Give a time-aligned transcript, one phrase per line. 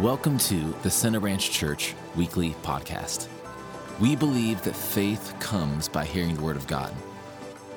[0.00, 3.28] Welcome to the Center Ranch Church Weekly Podcast.
[4.00, 6.92] We believe that faith comes by hearing the Word of God.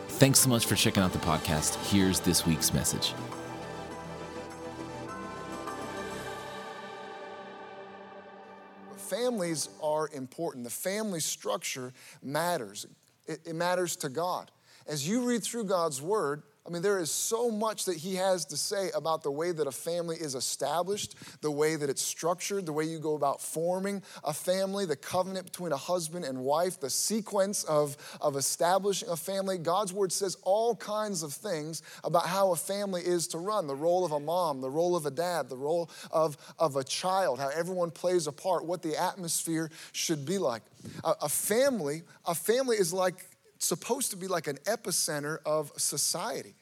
[0.07, 1.75] Thanks so much for checking out the podcast.
[1.91, 3.13] Here's this week's message.
[8.95, 10.63] Families are important.
[10.63, 11.93] The family structure
[12.23, 12.87] matters.
[13.27, 14.49] It, it matters to God.
[14.87, 18.43] As you read through God's Word, I mean, there is so much that he has
[18.45, 22.65] to say about the way that a family is established, the way that it's structured,
[22.65, 26.77] the way you go about forming a family, the covenant between a husband and wife,
[26.77, 29.57] the sequence of, of establishing a family.
[29.57, 33.75] God's word says all kinds of things about how a family is to run the
[33.75, 37.39] role of a mom, the role of a dad, the role of, of a child,
[37.39, 40.63] how everyone plays a part, what the atmosphere should be like.
[41.05, 43.25] A, a family, a family is like
[43.59, 46.55] supposed to be like an epicenter of society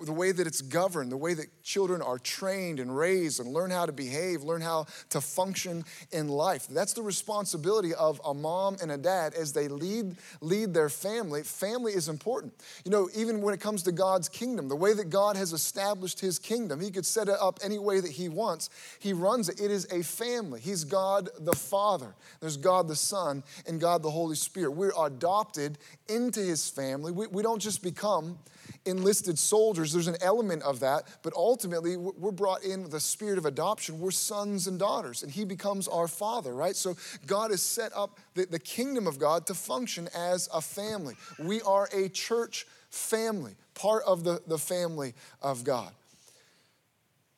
[0.00, 3.70] the way that it's governed, the way that children are trained and raised and learn
[3.70, 6.66] how to behave, learn how to function in life.
[6.68, 11.42] That's the responsibility of a mom and a dad as they lead, lead their family.
[11.42, 12.54] Family is important.
[12.84, 16.20] You know, even when it comes to God's kingdom, the way that God has established
[16.20, 18.70] his kingdom, he could set it up any way that he wants.
[18.98, 19.60] He runs it.
[19.60, 20.60] It is a family.
[20.60, 24.70] He's God the Father, there's God the Son, and God the Holy Spirit.
[24.70, 27.12] We're adopted into his family.
[27.12, 28.38] We, we don't just become
[28.84, 29.92] enlisted soldiers.
[29.92, 34.00] There's an element of that, but ultimately we're brought in with the spirit of adoption.
[34.00, 36.76] We're sons and daughters, and He becomes our Father, right?
[36.76, 41.14] So God has set up the, the kingdom of God to function as a family.
[41.38, 45.92] We are a church family, part of the, the family of God.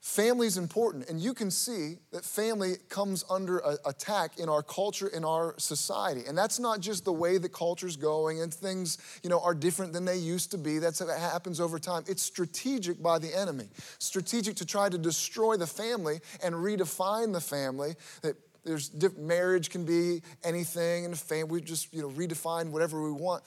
[0.04, 4.62] Family is important, and you can see that family comes under a, attack in our
[4.62, 6.24] culture, in our society.
[6.28, 9.94] And that's not just the way the culture's going and things, you know, are different
[9.94, 10.78] than they used to be.
[10.78, 12.04] That's what happens over time.
[12.06, 13.70] It's strategic by the enemy.
[13.98, 17.94] Strategic to try to destroy the family and redefine the family.
[18.20, 23.10] That there's marriage can be anything, and family, we just, you know, redefine whatever we
[23.10, 23.42] want.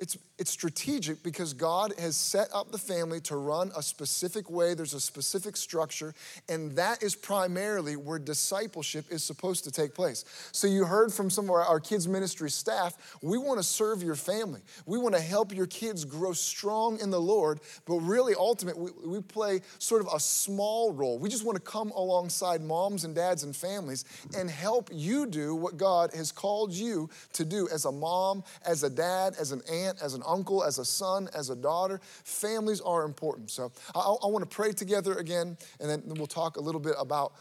[0.00, 4.72] It's, it's strategic because God has set up the family to run a specific way.
[4.72, 6.14] There's a specific structure,
[6.48, 10.24] and that is primarily where discipleship is supposed to take place.
[10.52, 14.02] So, you heard from some of our, our kids' ministry staff, we want to serve
[14.02, 14.60] your family.
[14.86, 19.16] We want to help your kids grow strong in the Lord, but really, ultimately, we,
[19.16, 21.18] we play sort of a small role.
[21.18, 25.54] We just want to come alongside moms and dads and families and help you do
[25.54, 29.60] what God has called you to do as a mom, as a dad, as an
[29.70, 32.00] aunt aunt, as an uncle, as a son, as a daughter.
[32.24, 33.50] Families are important.
[33.50, 36.94] So I, I want to pray together again, and then we'll talk a little bit
[36.98, 37.32] about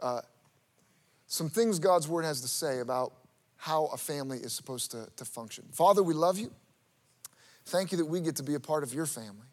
[0.00, 0.20] uh,
[1.26, 3.12] some things God's word has to say about
[3.56, 5.64] how a family is supposed to, to function.
[5.72, 6.50] Father, we love you.
[7.66, 9.46] Thank you that we get to be a part of your family.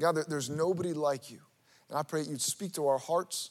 [0.00, 1.38] God, there's nobody like you.
[1.88, 3.50] And I pray that you'd speak to our hearts,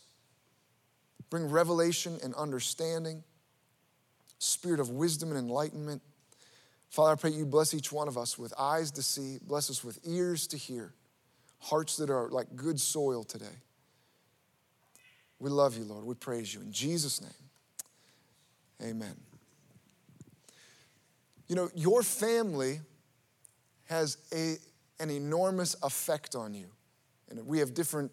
[1.30, 3.24] bring revelation and understanding,
[4.40, 6.02] spirit of wisdom and enlightenment.
[6.90, 9.84] Father, I pray you bless each one of us with eyes to see, bless us
[9.84, 10.94] with ears to hear,
[11.60, 13.46] hearts that are like good soil today.
[15.40, 16.04] We love you, Lord.
[16.04, 16.62] We praise you.
[16.62, 19.16] In Jesus' name, amen.
[21.48, 22.82] You know, your family
[23.86, 24.58] has a,
[25.00, 26.68] an enormous effect on you.
[27.30, 28.12] And we have different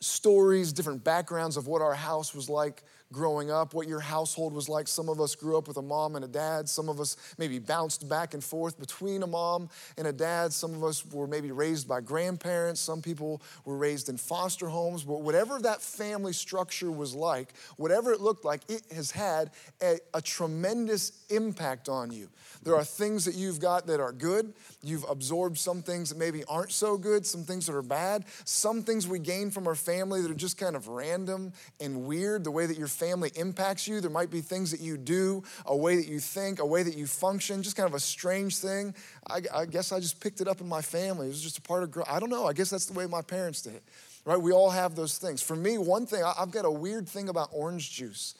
[0.00, 4.68] stories, different backgrounds of what our house was like growing up, what your household was
[4.68, 4.88] like.
[4.88, 6.68] Some of us grew up with a mom and a dad.
[6.68, 10.52] Some of us maybe bounced back and forth between a mom and a dad.
[10.52, 12.80] Some of us were maybe raised by grandparents.
[12.80, 15.04] Some people were raised in foster homes.
[15.04, 19.50] But whatever that family structure was like, whatever it looked like, it has had
[19.82, 22.28] a, a tremendous impact on you.
[22.62, 24.52] There are things that you've got that are good.
[24.82, 28.24] You've absorbed some things that maybe aren't so good, some things that are bad.
[28.44, 32.42] Some things we gain from our family that are just kind of random and weird,
[32.42, 34.00] the way that your family impacts you.
[34.00, 36.96] There might be things that you do, a way that you think, a way that
[36.96, 38.94] you function, just kind of a strange thing.
[39.28, 41.26] I, I guess I just picked it up in my family.
[41.26, 42.08] It was just a part of growth.
[42.10, 42.46] I don't know.
[42.46, 43.82] I guess that's the way my parents did it.
[44.24, 44.40] Right?
[44.40, 45.40] We all have those things.
[45.40, 48.34] For me, one thing, I've got a weird thing about orange juice.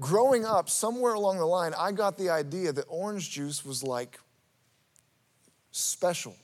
[0.00, 4.18] Growing up, somewhere along the line, I got the idea that orange juice was like
[5.70, 6.34] special.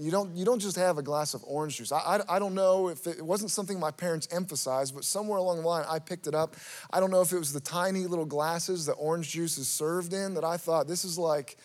[0.00, 1.90] You don't, you don't just have a glass of orange juice.
[1.90, 5.38] I, I, I, don't know if it, it wasn't something my parents emphasized, but somewhere
[5.38, 6.54] along the line I picked it up.
[6.92, 10.12] I don't know if it was the tiny little glasses that orange juice is served
[10.12, 11.56] in that I thought this is like,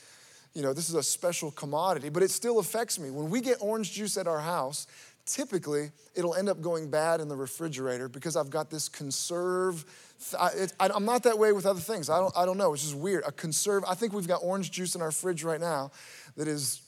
[0.55, 3.11] you know, this is a special commodity, but it still affects me.
[3.11, 4.87] When we get orange juice at our house,
[5.25, 9.85] typically it'll end up going bad in the refrigerator because I've got this conserve.
[10.39, 12.09] I, am not that way with other things.
[12.09, 12.73] I don't, I don't know.
[12.73, 13.23] It's just weird.
[13.25, 13.83] A conserve.
[13.87, 15.91] I think we've got orange juice in our fridge right now
[16.35, 16.82] that is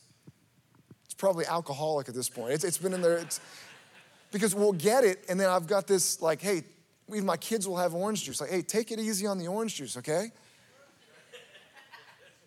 [1.17, 2.53] probably alcoholic at this point.
[2.53, 3.17] It's, it's been in there.
[3.17, 3.39] It's,
[4.31, 6.63] Because we'll get it, and then I've got this like, hey,
[7.07, 8.41] even my kids will have orange juice.
[8.41, 10.31] Like, hey, take it easy on the orange juice, okay?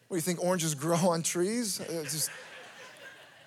[0.09, 1.81] What do you think oranges grow on trees?
[1.81, 2.31] Uh, just,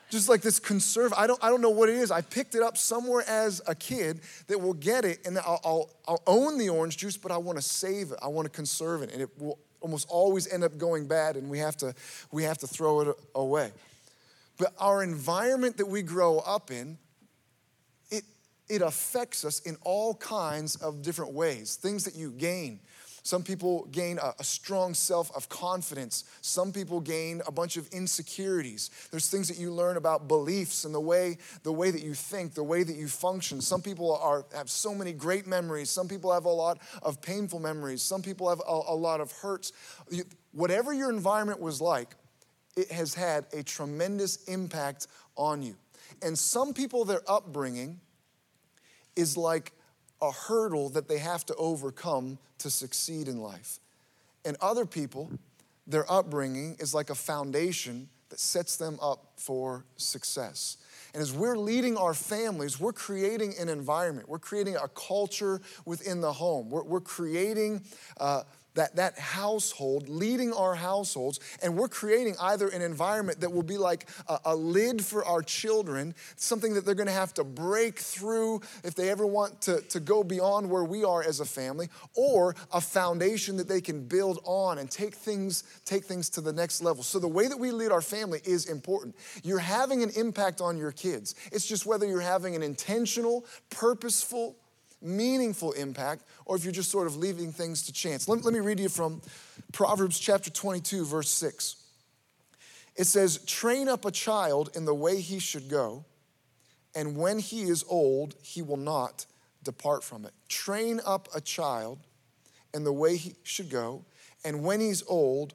[0.09, 1.13] just like this conserve.
[1.13, 2.09] I don't, I don't know what it is.
[2.09, 5.89] I picked it up somewhere as a kid that will get it, and I'll, I'll,
[6.07, 8.19] I'll own the orange juice, but I want to save it.
[8.23, 11.49] I want to conserve it, and it will almost always end up going bad, and
[11.49, 11.93] we have to,
[12.31, 13.71] we have to throw it away.
[14.61, 16.99] But our environment that we grow up in,
[18.11, 18.23] it,
[18.69, 21.77] it affects us in all kinds of different ways.
[21.77, 22.79] Things that you gain,
[23.23, 26.25] some people gain a, a, strong self of confidence.
[26.41, 28.91] Some people gain a bunch of insecurities.
[29.09, 32.53] There's things that you learn about beliefs and the way, the way that you think,
[32.53, 33.61] the way that you function.
[33.61, 35.89] Some people are, have so many great memories.
[35.89, 38.03] Some people have a lot of painful memories.
[38.03, 39.71] Some people have a, a lot of hurts.
[40.51, 42.15] Whatever your environment was like,
[42.75, 45.75] it has had a tremendous impact on you.
[46.21, 47.99] And some people, their upbringing
[49.15, 49.71] is like
[50.21, 53.79] a hurdle that they have to overcome to succeed in life.
[54.45, 55.31] And other people,
[55.87, 60.77] their upbringing is like a foundation that sets them up for success.
[61.13, 66.21] And as we're leading our families, we're creating an environment, we're creating a culture within
[66.21, 67.81] the home, we're, we're creating
[68.19, 68.43] uh,
[68.75, 73.77] that, that household, leading our households, and we're creating either an environment that will be
[73.77, 78.61] like a, a lid for our children, something that they're gonna have to break through
[78.83, 82.55] if they ever want to, to go beyond where we are as a family, or
[82.71, 86.81] a foundation that they can build on and take things, take things to the next
[86.81, 87.03] level.
[87.03, 89.15] So the way that we lead our family is important.
[89.43, 91.35] You're having an impact on your kids.
[91.51, 94.55] It's just whether you're having an intentional, purposeful,
[95.01, 98.27] meaningful impact or if you're just sort of leaving things to chance.
[98.27, 99.21] Let, let me read you from
[99.71, 101.75] Proverbs chapter 22, verse 6.
[102.95, 106.05] It says, Train up a child in the way he should go,
[106.93, 109.25] and when he is old, he will not
[109.63, 110.33] depart from it.
[110.49, 111.99] Train up a child
[112.73, 114.05] in the way he should go,
[114.43, 115.53] and when he's old,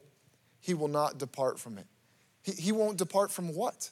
[0.59, 1.85] he will not depart from it.
[2.43, 3.89] He, he won't depart from what?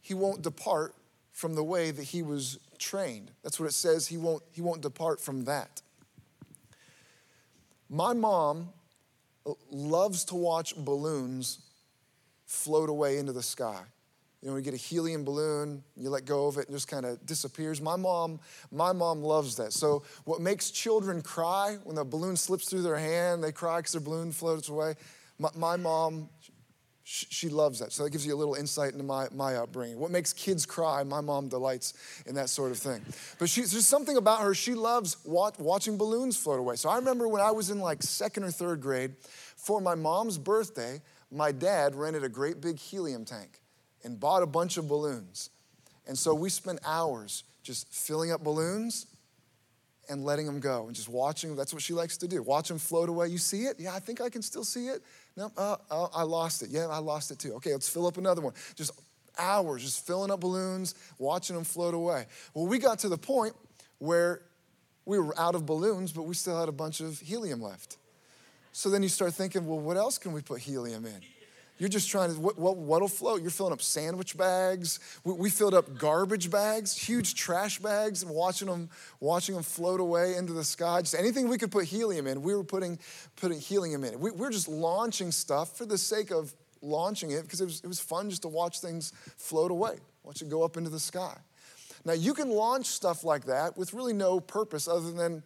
[0.00, 0.94] He won't depart
[1.32, 3.30] from the way that he was trained.
[3.42, 4.06] That's what it says.
[4.06, 5.82] He won't, he won't depart from that.
[7.88, 8.70] My mom
[9.70, 11.60] loves to watch balloons
[12.46, 13.82] float away into the sky.
[14.42, 17.06] You know, you get a helium balloon, you let go of it, and just kind
[17.06, 17.80] of disappears.
[17.80, 18.40] My mom,
[18.70, 19.72] my mom loves that.
[19.72, 23.92] So, what makes children cry when the balloon slips through their hand, they cry because
[23.92, 24.96] their balloon floats away.
[25.38, 26.28] My, my mom,
[27.06, 27.92] she loves that.
[27.92, 29.98] So that gives you a little insight into my, my upbringing.
[29.98, 31.92] What makes kids cry, my mom delights
[32.24, 33.02] in that sort of thing.
[33.38, 36.76] But she, there's something about her, she loves watch, watching balloons float away.
[36.76, 39.12] So I remember when I was in like second or third grade,
[39.56, 43.60] for my mom's birthday, my dad rented a great big helium tank
[44.02, 45.50] and bought a bunch of balloons.
[46.06, 49.06] And so we spent hours just filling up balloons
[50.08, 51.56] and letting them go and just watching.
[51.56, 52.42] That's what she likes to do.
[52.42, 53.28] Watch them float away.
[53.28, 53.76] You see it?
[53.78, 55.02] Yeah, I think I can still see it.
[55.36, 56.70] No, uh, uh, I lost it.
[56.70, 57.54] Yeah, I lost it too.
[57.54, 58.54] Okay, let's fill up another one.
[58.76, 58.92] Just
[59.38, 62.26] hours, just filling up balloons, watching them float away.
[62.54, 63.54] Well, we got to the point
[63.98, 64.42] where
[65.06, 67.98] we were out of balloons, but we still had a bunch of helium left.
[68.72, 71.20] So then you start thinking, well, what else can we put helium in?
[71.78, 73.42] You're just trying to, what, what, what'll float?
[73.42, 75.00] You're filling up sandwich bags.
[75.24, 79.98] We, we, filled up garbage bags, huge trash bags, and watching them, watching them float
[79.98, 81.00] away into the sky.
[81.00, 82.98] Just anything we could put helium in, we were putting,
[83.34, 84.20] putting helium in.
[84.20, 87.88] We, we're just launching stuff for the sake of launching it because it was, it
[87.88, 91.36] was fun just to watch things float away, watch it go up into the sky.
[92.04, 95.42] Now, you can launch stuff like that with really no purpose other than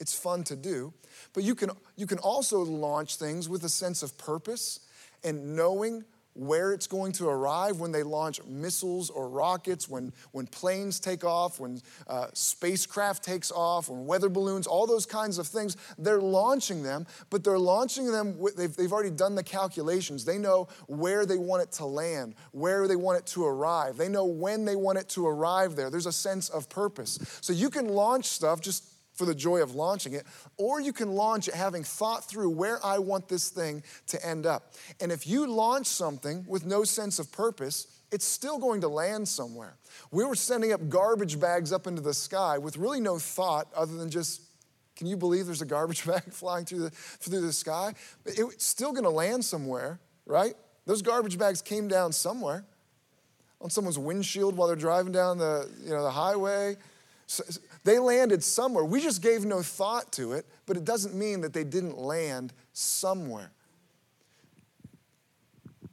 [0.00, 0.92] it's fun to do.
[1.34, 4.80] But you can, you can also launch things with a sense of purpose
[5.24, 6.04] and knowing
[6.38, 11.24] where it's going to arrive when they launch missiles or rockets, when, when planes take
[11.24, 16.20] off, when uh, spacecraft takes off, when weather balloons, all those kinds of things, they're
[16.20, 20.24] launching them, but they're launching them, with, they've, they've already done the calculations.
[20.24, 23.96] They know where they want it to land, where they want it to arrive.
[23.96, 25.90] They know when they want it to arrive there.
[25.90, 27.18] There's a sense of purpose.
[27.40, 28.84] So you can launch stuff just
[29.18, 30.24] for the joy of launching it,
[30.56, 34.46] or you can launch it having thought through where I want this thing to end
[34.46, 34.72] up.
[35.00, 39.26] And if you launch something with no sense of purpose, it's still going to land
[39.26, 39.76] somewhere.
[40.12, 43.96] We were sending up garbage bags up into the sky with really no thought other
[43.96, 44.40] than just,
[44.96, 47.94] can you believe there's a garbage bag flying through the, through the sky?
[48.24, 50.54] It's still going to land somewhere, right?
[50.86, 52.64] Those garbage bags came down somewhere
[53.60, 56.76] on someone's windshield while they're driving down the, you know, the highway.
[57.26, 57.42] So,
[57.88, 58.84] they landed somewhere.
[58.84, 62.52] We just gave no thought to it, but it doesn't mean that they didn't land
[62.74, 63.50] somewhere.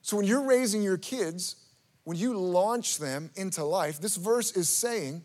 [0.02, 1.56] So when you're raising your kids,
[2.04, 5.24] when you launch them into life, this verse is saying,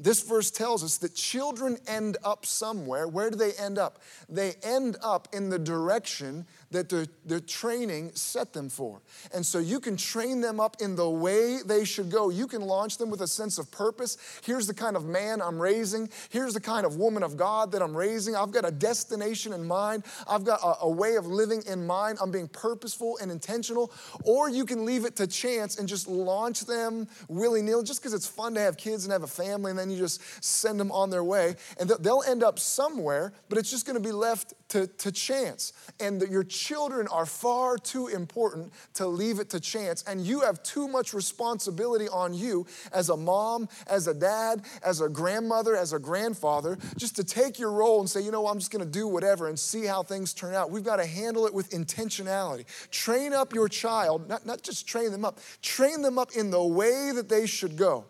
[0.00, 3.08] this verse tells us that children end up somewhere.
[3.08, 4.00] Where do they end up?
[4.28, 9.00] They end up in the direction that their, their training set them for.
[9.32, 12.28] And so you can train them up in the way they should go.
[12.28, 14.18] You can launch them with a sense of purpose.
[14.44, 16.10] Here's the kind of man I'm raising.
[16.30, 18.36] Here's the kind of woman of God that I'm raising.
[18.36, 20.04] I've got a destination in mind.
[20.28, 22.18] I've got a, a way of living in mind.
[22.20, 23.92] I'm being purposeful and intentional.
[24.24, 28.12] Or you can leave it to chance and just launch them willy nilly just because
[28.12, 30.90] it's fun to have kids and have a family and then you just send them
[30.92, 31.56] on their way.
[31.78, 35.72] And they'll end up somewhere, but it's just going to be left to, to chance.
[36.00, 40.02] And that your children are far too important to leave it to chance.
[40.04, 45.00] And you have too much responsibility on you as a mom, as a dad, as
[45.00, 48.58] a grandmother, as a grandfather, just to take your role and say, you know, I'm
[48.58, 50.70] just gonna do whatever and see how things turn out.
[50.70, 52.64] We've gotta handle it with intentionality.
[52.90, 56.62] Train up your child, not, not just train them up, train them up in the
[56.62, 58.04] way that they should go.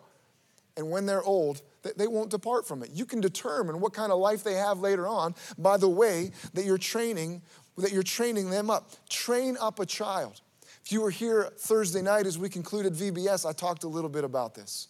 [0.77, 1.61] And when they're old,
[1.97, 2.91] they won't depart from it.
[2.93, 6.65] You can determine what kind of life they have later on by the way that
[6.65, 7.41] you're training
[7.77, 8.91] that you're training them up.
[9.09, 10.41] Train up a child.
[10.83, 14.23] If you were here Thursday night as we concluded VBS, I talked a little bit
[14.23, 14.87] about this.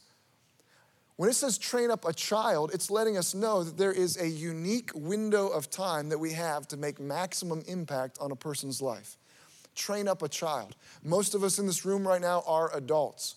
[1.17, 4.27] When it says train up a child, it's letting us know that there is a
[4.27, 9.17] unique window of time that we have to make maximum impact on a person's life.
[9.75, 10.77] Train up a child.
[11.03, 13.35] Most of us in this room right now are adults.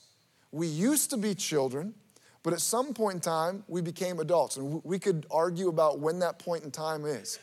[0.52, 1.94] We used to be children,
[2.42, 6.18] but at some point in time, we became adults, and we could argue about when
[6.20, 7.38] that point in time is.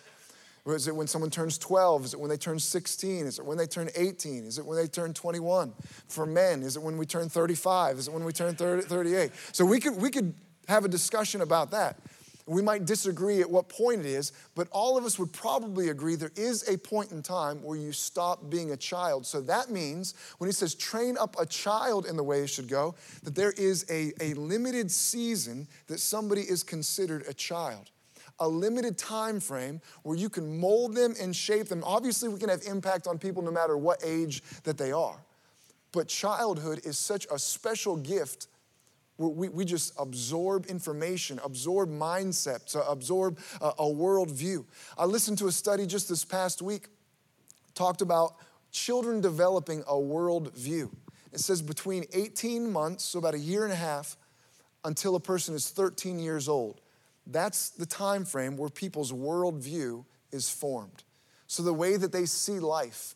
[0.68, 2.06] Is it when someone turns 12?
[2.06, 3.26] Is it when they turn 16?
[3.26, 4.46] Is it when they turn 18?
[4.46, 5.74] Is it when they turn 21?
[6.08, 7.98] For men, is it when we turn 35?
[7.98, 9.32] Is it when we turn 30, 38?
[9.52, 10.36] So we could, we could
[10.68, 11.98] have a discussion about that.
[12.50, 16.16] We might disagree at what point it is, but all of us would probably agree
[16.16, 19.28] there is a point in time where you stop being a child.
[19.28, 22.68] So that means when he says train up a child in the way it should
[22.68, 27.92] go, that there is a, a limited season that somebody is considered a child
[28.42, 31.84] a limited time frame where you can mold them and shape them.
[31.86, 35.22] Obviously, we can have impact on people no matter what age that they are.
[35.92, 38.48] But childhood is such a special gift
[39.20, 44.66] we, we just absorb information, absorb mindsets, absorb a, a worldview.
[44.98, 46.88] I listened to a study just this past week,
[47.76, 48.36] talked about
[48.72, 50.92] children developing a worldview.
[51.34, 54.18] It says between 18 months, so about a year and a half,
[54.86, 56.80] until a person is 13 years old.
[57.28, 61.04] That's the time frame where people's worldview is formed.
[61.48, 63.16] So the way that they see life,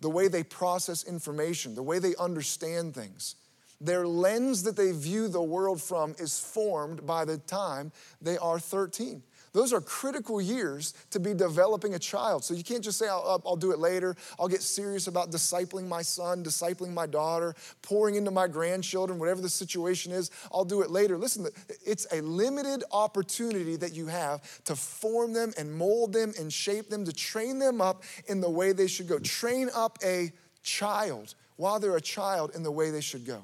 [0.00, 3.36] the way they process information, the way they understand things,
[3.80, 8.58] their lens that they view the world from is formed by the time they are
[8.58, 9.22] 13.
[9.52, 12.44] Those are critical years to be developing a child.
[12.44, 14.14] So you can't just say, I'll, I'll, do it later.
[14.38, 19.40] I'll get serious about discipling my son, discipling my daughter, pouring into my grandchildren, whatever
[19.40, 20.30] the situation is.
[20.52, 21.16] I'll do it later.
[21.16, 21.46] Listen,
[21.84, 26.88] it's a limited opportunity that you have to form them and mold them and shape
[26.88, 29.18] them, to train them up in the way they should go.
[29.18, 30.30] Train up a
[30.62, 33.42] child while they're a child in the way they should go.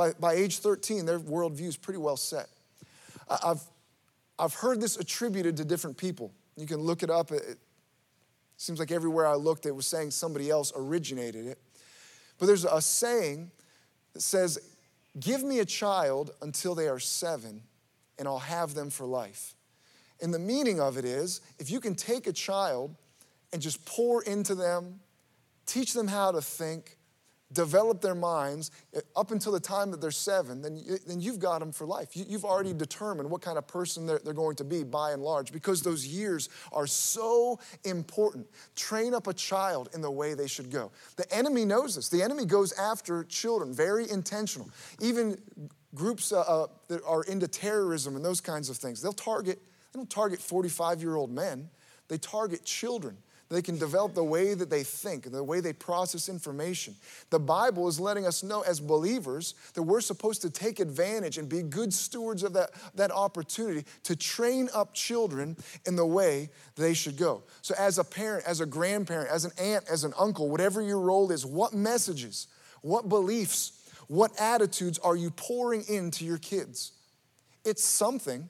[0.00, 2.48] By, by age 13, their worldview is pretty well set.
[3.28, 3.60] I've,
[4.38, 6.32] I've heard this attributed to different people.
[6.56, 7.30] You can look it up.
[7.32, 7.58] It, it
[8.56, 11.58] seems like everywhere I looked, it was saying somebody else originated it.
[12.38, 13.50] But there's a saying
[14.14, 14.58] that says,
[15.18, 17.60] Give me a child until they are seven,
[18.18, 19.54] and I'll have them for life.
[20.22, 22.96] And the meaning of it is if you can take a child
[23.52, 25.00] and just pour into them,
[25.66, 26.96] teach them how to think,
[27.52, 31.60] develop their minds eh, up until the time that they're seven, then, then you've got
[31.60, 32.16] them for life.
[32.16, 35.22] You, have already determined what kind of person they're, they're going to be by and
[35.22, 38.46] large because those years are so important.
[38.76, 40.92] Train up a child in the way they should go.
[41.16, 42.08] The enemy knows this.
[42.08, 44.70] The enemy goes after children, very intentional.
[45.00, 45.38] Even
[45.94, 49.58] groups uh, uh, that are into terrorism and those kinds of things, they'll target,
[49.92, 51.68] they don't target 45 year old men,
[52.08, 53.16] they target children
[53.50, 56.94] they can develop the way that they think, the way they process information.
[57.30, 61.48] The Bible is letting us know as believers that we're supposed to take advantage and
[61.48, 66.94] be good stewards of that, that opportunity to train up children in the way they
[66.94, 67.42] should go.
[67.60, 71.00] So, as a parent, as a grandparent, as an aunt, as an uncle, whatever your
[71.00, 72.46] role is, what messages,
[72.82, 73.72] what beliefs,
[74.06, 76.92] what attitudes are you pouring into your kids?
[77.64, 78.48] It's something.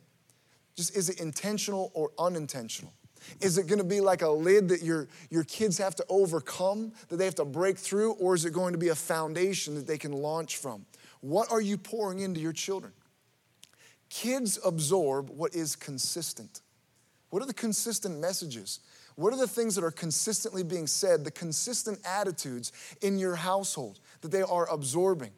[0.77, 2.93] Just is it intentional or unintentional?
[3.41, 6.93] Is it going to be like a lid that your, your kids have to overcome,
[7.09, 9.87] that they have to break through, or is it going to be a foundation that
[9.87, 10.87] they can launch from?
[11.21, 12.93] What are you pouring into your children?
[14.09, 16.63] Kids absorb what is consistent.
[17.31, 18.81] What are the consistent messages?
[19.17, 22.73] What are the things that are consistently being said, the consistent attitudes
[23.03, 25.31] in your household that they are absorbing?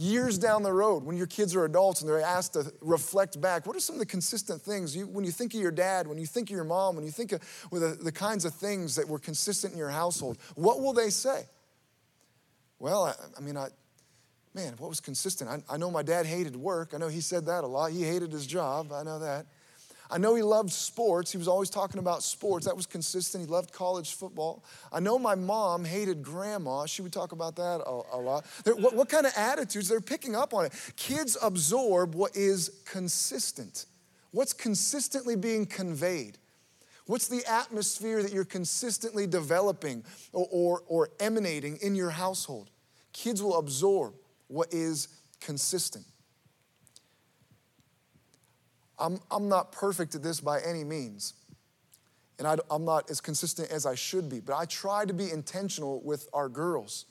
[0.00, 3.66] Years down the road, when your kids are adults and they're asked to reflect back,
[3.66, 6.18] what are some of the consistent things you, when you think of your dad, when
[6.18, 7.40] you think of your mom, when you think of
[7.72, 10.38] the, the kinds of things that were consistent in your household?
[10.54, 11.42] What will they say?
[12.78, 13.70] Well, I, I mean, I,
[14.54, 15.50] man, what was consistent?
[15.50, 16.92] I, I know my dad hated work.
[16.94, 17.90] I know he said that a lot.
[17.90, 18.92] He hated his job.
[18.92, 19.46] I know that.
[20.10, 21.30] I know he loved sports.
[21.30, 22.66] He was always talking about sports.
[22.66, 23.44] That was consistent.
[23.44, 24.64] He loved college football.
[24.90, 26.86] I know my mom hated grandma.
[26.86, 28.46] She would talk about that a, a lot.
[28.64, 29.88] What, what kind of attitudes?
[29.88, 30.72] They're picking up on it.
[30.96, 33.86] Kids absorb what is consistent,
[34.30, 36.38] what's consistently being conveyed.
[37.06, 42.70] What's the atmosphere that you're consistently developing or, or, or emanating in your household?
[43.14, 44.14] Kids will absorb
[44.48, 45.08] what is
[45.40, 46.04] consistent.
[48.98, 51.34] I'm, I'm not perfect at this by any means.
[52.38, 55.30] And I, am not as consistent as I should be, but I try to be
[55.30, 57.06] intentional with our girls.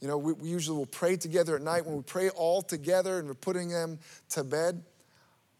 [0.00, 1.84] You know, we, we usually will pray together at night.
[1.84, 3.98] When we pray all together and we're putting them
[4.30, 4.82] to bed,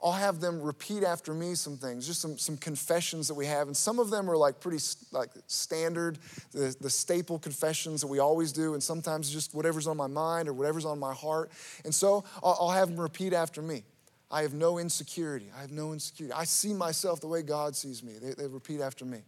[0.03, 3.69] I'll have them repeat after me some things, just some, some confessions that we have.
[3.69, 6.19] And some of them are like pretty like standard,
[6.51, 8.75] the, the staple confessions that we always do.
[8.75, 11.53] And sometimes just whatever's on my mind or whatever's on my heart.
[11.85, 13.85] And so I'll, I'll have them repeat after me.
[14.33, 15.51] I have no insecurity.
[15.55, 16.33] I have no insecurity.
[16.33, 18.15] I see myself the way God sees me.
[18.21, 19.19] They, they repeat after me.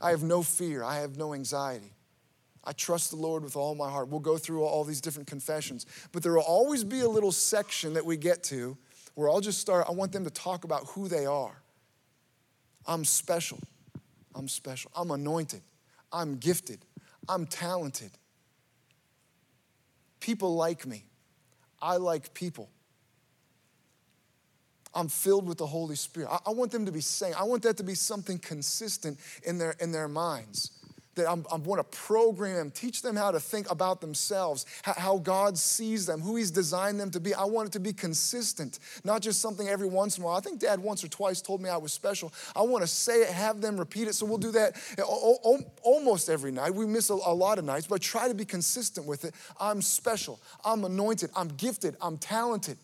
[0.00, 0.82] I have no fear.
[0.82, 1.92] I have no anxiety.
[2.64, 4.08] I trust the Lord with all my heart.
[4.08, 7.94] We'll go through all these different confessions, but there will always be a little section
[7.94, 8.78] that we get to
[9.14, 9.84] where I'll just start.
[9.86, 11.62] I want them to talk about who they are.
[12.86, 13.58] I'm special.
[14.34, 14.90] I'm special.
[14.96, 15.60] I'm anointed.
[16.10, 16.84] I'm gifted.
[17.28, 18.12] I'm talented.
[20.20, 21.04] People like me.
[21.80, 22.70] I like people.
[24.94, 26.28] I'm filled with the Holy Spirit.
[26.30, 29.58] I, I, want them to be saying, I want that to be something consistent in
[29.58, 30.70] their, in their minds.
[31.14, 35.18] That I want to program them, teach them how to think about themselves, how, how
[35.18, 37.34] God sees them, who He's designed them to be.
[37.34, 40.38] I want it to be consistent, not just something every once in a while.
[40.38, 42.32] I think Dad once or twice told me I was special.
[42.56, 44.14] I want to say it, have them repeat it.
[44.14, 45.02] So we'll do that eh,
[45.82, 46.74] almost every night.
[46.74, 49.34] We miss a, a lot of nights, but try to be consistent with it.
[49.60, 50.40] I'm special.
[50.64, 51.28] I'm anointed.
[51.36, 51.94] I'm gifted.
[52.00, 52.78] I'm talented.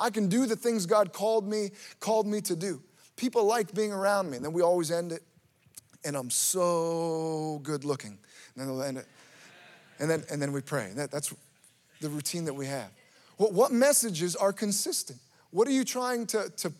[0.00, 2.82] I can do the things God called me, called me to do.
[3.16, 4.36] People like being around me.
[4.36, 5.22] And then we always end it,
[6.04, 8.18] and I'm so good looking.
[8.54, 9.06] And then they'll end it.
[9.98, 10.92] And then, and then we pray.
[10.94, 11.34] That, that's
[12.00, 12.90] the routine that we have.
[13.36, 15.18] What, what messages are consistent?
[15.50, 16.72] What are you trying to, to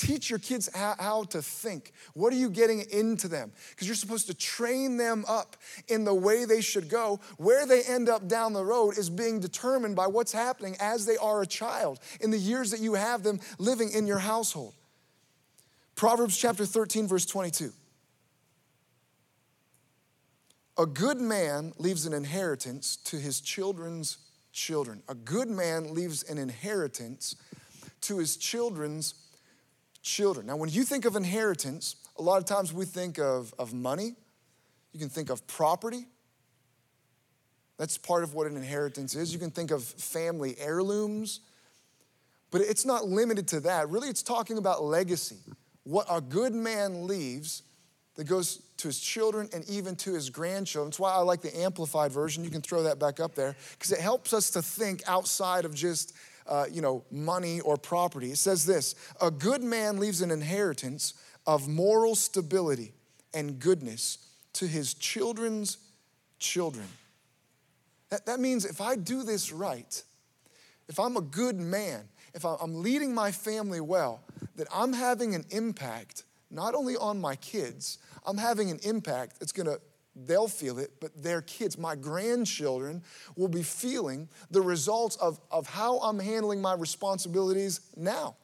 [0.00, 1.92] Teach your kids how, how, to think.
[2.14, 3.52] What are you getting into them?
[3.68, 5.58] Because you're supposed to train them up
[5.88, 7.20] in the way they should go.
[7.36, 11.18] Where they end up down the road is being determined by what's happening as they
[11.18, 14.72] are a child in the years that you have them living in your household.
[15.96, 17.70] Proverbs chapter 13, verse 22.
[20.78, 24.16] A good man leaves an inheritance to his children's
[24.50, 25.02] children.
[25.10, 27.36] A good man leaves an inheritance
[28.00, 29.12] to his children's
[30.02, 30.46] children.
[30.46, 34.14] Now, when you think of inheritance, a lot of times we think of, of money,
[34.92, 36.06] you can think of property.
[37.78, 39.32] That's part of what an inheritance is.
[39.32, 41.40] You can think of family heirlooms,
[42.50, 43.88] but it's not limited to that.
[43.88, 45.38] Really, it's talking about legacy.
[45.84, 47.62] What a good man leaves
[48.16, 50.90] that goes to his children and even to his grandchildren.
[50.90, 52.44] That's why I like the amplified version.
[52.44, 55.74] You can throw that back up there because it helps us to think outside of
[55.74, 56.14] just
[56.46, 58.30] uh, you know, money or property.
[58.32, 61.14] It says this A good man leaves an inheritance
[61.46, 62.92] of moral stability
[63.32, 64.18] and goodness
[64.54, 65.78] to his children's
[66.38, 66.86] children.
[68.10, 70.02] That, that means if I do this right,
[70.88, 74.20] if I'm a good man, if I'm leading my family well,
[74.56, 79.52] that I'm having an impact not only on my kids, I'm having an impact that's
[79.52, 79.78] gonna
[80.26, 83.02] they'll feel it, but their kids, my grandchildren,
[83.36, 88.36] will be feeling the results of, of how I'm handling my responsibilities now.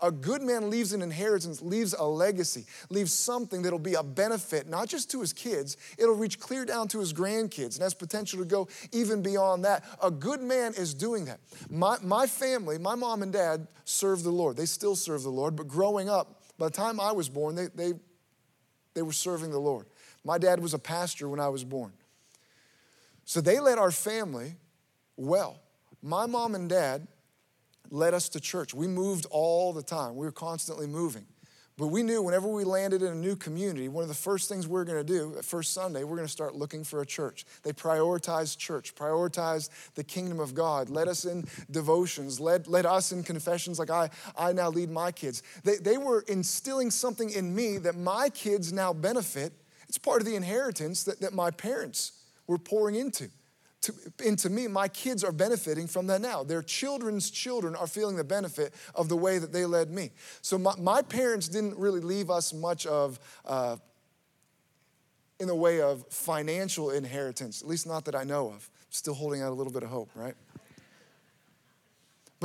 [0.00, 4.68] A good man leaves an inheritance, leaves a legacy, leaves something that'll be a benefit,
[4.68, 8.38] not just to his kids, it'll reach clear down to his grandkids and has potential
[8.38, 9.84] to go even beyond that.
[10.02, 11.40] A good man is doing that.
[11.70, 14.56] My, my family, my mom and dad served the Lord.
[14.56, 17.68] They still serve the Lord, but growing up, by the time I was born, they,
[17.74, 17.92] they,
[18.94, 19.86] they were serving the Lord.
[20.26, 21.92] My dad was a pastor when I was born.
[23.24, 24.56] So they led our family
[25.16, 25.60] well.
[26.02, 27.06] My mom and dad
[27.90, 28.74] led us to church.
[28.74, 31.26] We moved all the time, we were constantly moving.
[31.78, 34.66] But we knew whenever we landed in a new community, one of the first things
[34.66, 37.06] we we're going to do at first Sunday, we're going to start looking for a
[37.06, 37.44] church.
[37.62, 43.12] They prioritized church, prioritized the kingdom of God, led us in devotions, led, led us
[43.12, 44.08] in confessions like I,
[44.38, 45.42] I now lead my kids.
[45.64, 49.52] They, they were instilling something in me that my kids now benefit
[49.88, 52.12] it's part of the inheritance that, that my parents
[52.46, 53.30] were pouring into
[53.86, 53.94] to,
[54.24, 56.42] and to me, my kids are benefiting from that now.
[56.42, 60.10] Their children's children are feeling the benefit of the way that they led me.
[60.42, 63.76] So my, my parents didn't really leave us much of, uh,
[65.38, 68.68] in the way of financial inheritance, at least not that I know of.
[68.90, 70.34] Still holding out a little bit of hope, right?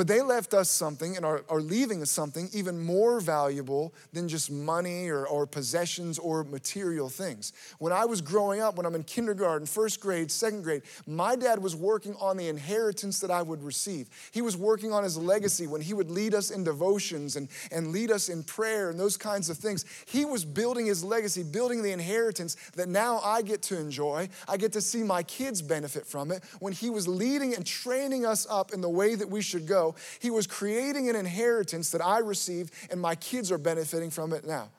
[0.02, 4.28] But they left us something and are, are leaving us something even more valuable than
[4.28, 7.54] just money or, or possessions or material things.
[7.78, 11.62] When I was growing up, when I'm in kindergarten, first grade, second grade, my dad
[11.62, 14.10] was working on the inheritance that I would receive.
[14.32, 17.92] He was working on his legacy when he would lead us in devotions and, and
[17.92, 19.86] lead us in prayer and those kinds of things.
[20.08, 24.30] He was building his legacy, building the inheritance that now I get to enjoy.
[24.48, 26.44] I get to see my kids benefit from it.
[26.60, 29.91] When he was leading and training us up in the way that we should go,
[30.20, 34.46] he was creating an inheritance that I received, and my kids are benefiting from it
[34.46, 34.70] now.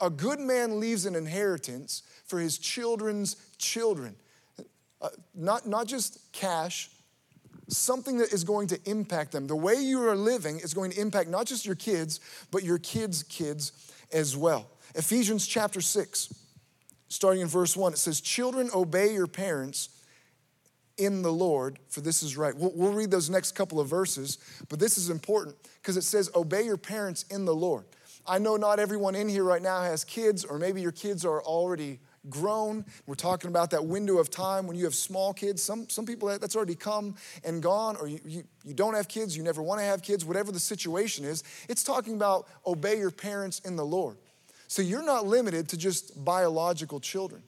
[0.00, 4.16] A good man leaves an inheritance for his children's children.
[5.02, 6.90] Uh, not, not just cash,
[7.68, 9.46] something that is going to impact them.
[9.46, 12.20] The way you are living is going to impact not just your kids,
[12.50, 13.72] but your kids' kids
[14.12, 14.66] as well.
[14.94, 16.34] Ephesians chapter 6,
[17.08, 19.88] starting in verse 1, it says, Children, obey your parents
[21.00, 22.54] in the Lord, for this is right.
[22.54, 26.30] We'll, we'll read those next couple of verses, but this is important because it says,
[26.34, 27.86] Obey your parents in the Lord.
[28.26, 31.42] I know not everyone in here right now has kids, or maybe your kids are
[31.42, 32.84] already grown.
[33.06, 35.62] We're talking about that window of time when you have small kids.
[35.62, 39.34] Some, some people that's already come and gone, or you, you, you don't have kids,
[39.36, 41.42] you never want to have kids, whatever the situation is.
[41.68, 44.18] It's talking about obey your parents in the Lord.
[44.68, 47.42] So you're not limited to just biological children.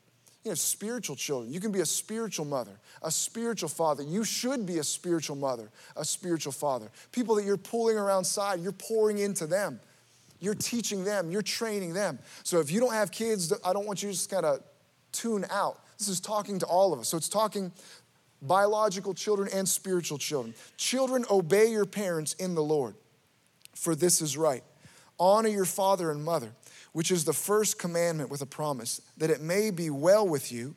[0.45, 1.53] You have spiritual children.
[1.53, 4.03] You can be a spiritual mother, a spiritual father.
[4.03, 6.89] You should be a spiritual mother, a spiritual father.
[7.13, 9.79] People that you're pulling around side, you're pouring into them.
[10.41, 12.19] You're teaching them, you're training them.
[12.43, 14.61] So if you don't have kids, I don't want you to just kind of
[15.13, 15.79] tune out.
[15.99, 17.09] This is talking to all of us.
[17.09, 17.71] So it's talking
[18.43, 20.55] biological children and spiritual children.
[20.77, 22.97] Children, obey your parents in the Lord,
[23.77, 24.65] for this is right.
[25.21, 26.51] Honor your father and mother
[26.93, 30.75] which is the first commandment with a promise, that it may be well with you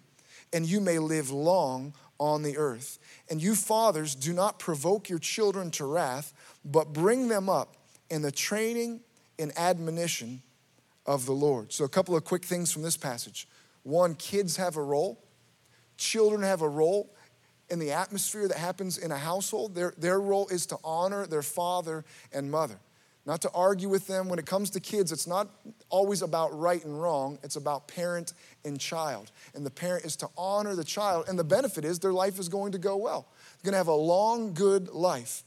[0.54, 2.98] and you may live long on the earth.
[3.30, 7.76] And you fathers, do not provoke your children to wrath, but bring them up
[8.10, 9.02] in the training
[9.38, 10.42] and admonition
[11.06, 11.74] of the Lord.
[11.74, 13.48] So, a couple of quick things from this passage.
[13.84, 15.22] One, kids have a role,
[15.98, 17.14] children have a role
[17.70, 19.76] in the atmosphere that happens in a household.
[19.76, 22.80] Their, their role is to honor their father and mother
[23.26, 24.30] not to argue with them.
[24.30, 25.50] When it comes to kids, it's not
[25.90, 28.34] always about right and wrong, it's about parent
[28.64, 29.32] and child.
[29.54, 32.50] And the parent is to honor the child, and the benefit is their life is
[32.50, 33.28] going to go well.
[33.62, 35.44] They're going to have a long, good life.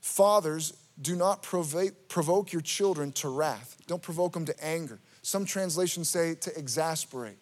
[0.00, 3.76] Fathers, do not provoke your children to wrath.
[3.86, 4.98] Don't provoke them to anger.
[5.20, 7.36] Some translations say to exasperate.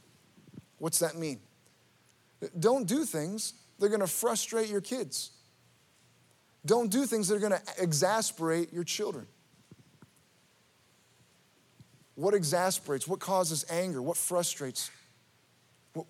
[0.79, 1.39] What's that mean?
[2.59, 5.31] Don't do things that are going to frustrate your kids.
[6.67, 9.27] Don't do things that are going to exasperate your children.
[12.15, 13.09] What exasperates?
[13.09, 14.01] What causes anger?
[14.01, 14.91] What frustrates?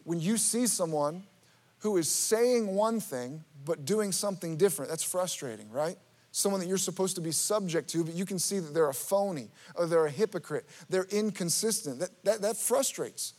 [0.04, 1.24] When you see someone
[1.80, 5.96] who is saying one thing but doing something different, that's frustrating, right?
[6.32, 8.94] Someone that you're supposed to be subject to, but you can see that they're a
[8.94, 12.00] phony or they're a hypocrite, they're inconsistent.
[12.00, 13.34] That, that, that frustrates.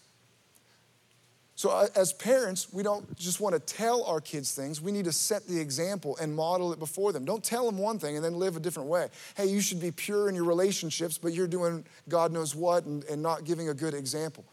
[1.58, 4.82] So, uh, as parents, we don't just want to tell our kids things.
[4.82, 7.24] We need to set the example and model it before them.
[7.24, 9.08] Don't tell them one thing and then live a different way.
[9.38, 13.06] Hey, you should be pure in your relationships, but you're doing God knows what and,
[13.06, 14.44] and not giving a good example.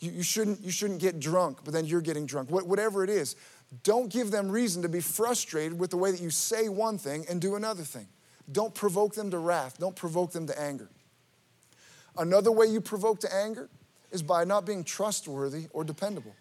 [0.00, 2.50] You, you, shouldn't, you shouldn't get drunk, but then you're getting drunk.
[2.50, 3.34] What, whatever it is,
[3.82, 7.24] don't give them reason to be frustrated with the way that you say one thing
[7.30, 8.06] and do another thing.
[8.52, 10.90] Don't provoke them to wrath, don't provoke them to anger.
[12.18, 13.70] Another way you provoke to anger
[14.10, 16.34] is by not being trustworthy or dependable.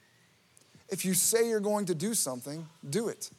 [0.89, 3.29] If you say you're going to do something, do it.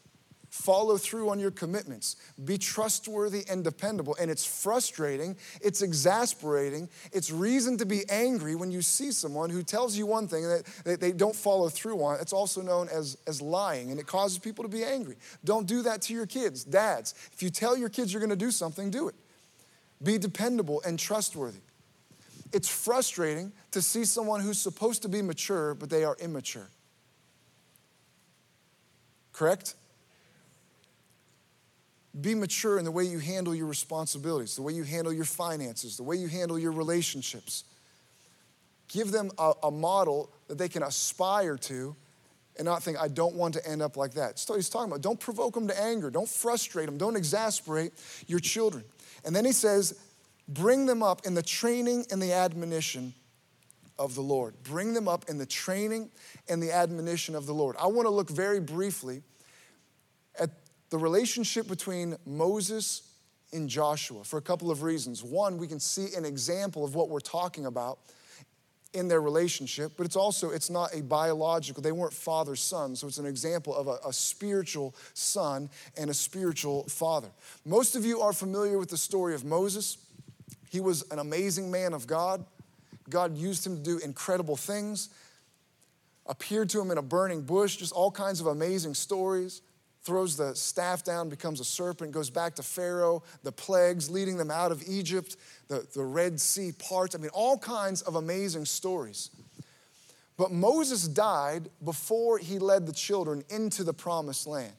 [0.51, 2.17] Follow through on your commitments.
[2.43, 4.17] Be trustworthy and dependable.
[4.19, 9.62] And it's frustrating, it's exasperating, it's reason to be angry when you see someone who
[9.62, 10.45] tells you one thing
[10.85, 12.19] that they don't follow through on.
[12.21, 15.17] It's also known as, as lying, and it causes people to be angry.
[15.45, 16.64] Don't do that to your kids.
[16.64, 19.14] Dads, if you tell your kids you're gonna do something, do it.
[20.03, 21.61] Be dependable and trustworthy.
[22.53, 26.69] It's frustrating to see someone who's supposed to be mature, but they are immature.
[29.33, 29.75] Correct?
[32.21, 35.97] Be mature in the way you handle your responsibilities, the way you handle your finances,
[35.97, 37.65] the way you handle your relationships.
[38.89, 41.95] Give them a, a model that they can aspire to
[42.57, 44.39] and not think, I don't want to end up like that.
[44.39, 47.93] So he's talking about don't provoke them to anger, don't frustrate them, don't exasperate
[48.27, 48.83] your children.
[49.25, 49.95] And then he says,
[50.49, 53.15] bring them up in the training and the admonition
[53.99, 54.55] of the Lord.
[54.63, 56.11] Bring them up in the training
[56.49, 57.77] and the admonition of the Lord.
[57.79, 59.23] I want to look very briefly
[60.39, 60.51] at
[60.91, 63.03] the relationship between Moses
[63.53, 65.23] and Joshua for a couple of reasons.
[65.23, 67.99] One, we can see an example of what we're talking about
[68.95, 71.83] in their relationship, but it's also it's not a biological.
[71.83, 76.15] They weren't father son, so it's an example of a, a, spiritual son and a
[76.15, 77.29] spiritual father.
[77.67, 79.99] Most of you are familiar with the story of Moses.
[80.68, 82.44] He was an amazing man of God.
[83.09, 85.09] God used him to do incredible things.
[86.26, 89.62] Appeared to him in a burning bush, just all kinds of amazing stories
[90.02, 94.50] throws the staff down, becomes a serpent, goes back to Pharaoh, the plagues, leading them
[94.50, 95.37] out of Egypt,
[95.68, 97.14] the, the Red Sea parts.
[97.14, 99.31] I mean, all kinds of amazing stories.
[100.38, 104.72] But Moses died before he led the children into the promised land.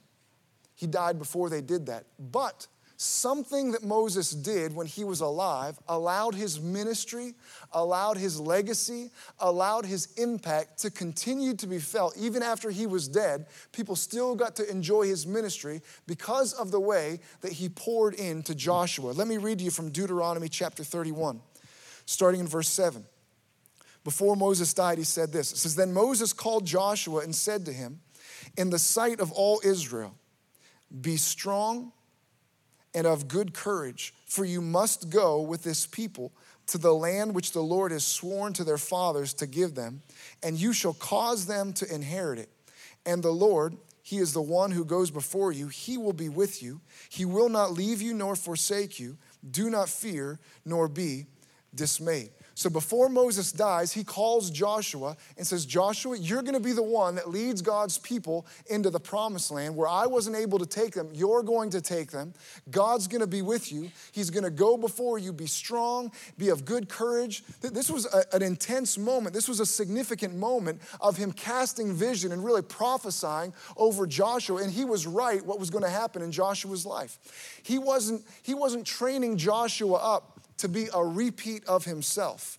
[0.74, 2.06] He died before they did that.
[2.18, 2.66] But
[3.02, 7.34] something that Moses did when he was alive allowed his ministry,
[7.72, 9.10] allowed his legacy,
[9.40, 12.18] allowed his impact to continue to be felt.
[12.18, 16.80] Even after he was dead, people still got to enjoy his ministry because of the
[16.80, 19.12] way that he poured into Joshua.
[19.12, 21.40] Let me read to you from Deuteronomy chapter 31,
[22.06, 23.06] starting in verse 7.
[24.04, 27.72] Before Moses died, he said this It says, Then Moses called Joshua and said to
[27.72, 28.02] him,
[28.58, 30.18] In the sight of all Israel,
[31.00, 31.94] be strong
[32.94, 36.32] and of good courage, for you must go with this people
[36.68, 40.02] to the land which the Lord has sworn to their fathers to give them,
[40.44, 42.50] and you shall cause them to inherit it.
[43.06, 46.62] And the Lord, He is the one who goes before you, He will be with
[46.62, 46.82] you.
[47.10, 49.18] He will not leave you nor forsake you.
[49.50, 51.26] Do not fear nor be
[51.74, 52.32] dismayed.
[52.60, 56.84] So before Moses dies, he calls Joshua and says, Joshua, you're going to be the
[56.84, 60.94] one that leads God's people into the promised land where I wasn't able to take
[60.94, 61.08] them.
[61.14, 62.34] You're going to take them.
[62.70, 63.90] God's going to be with you.
[64.12, 65.32] He's going to go before you.
[65.32, 67.46] Be strong, be of good courage.
[67.62, 69.34] This was a, an intense moment.
[69.34, 74.62] This was a significant moment of him casting vision and really prophesying over Joshua.
[74.62, 77.20] And he was right what was going to happen in Joshua's life.
[77.64, 82.59] He wasn't, he wasn't training Joshua up to be a repeat of himself.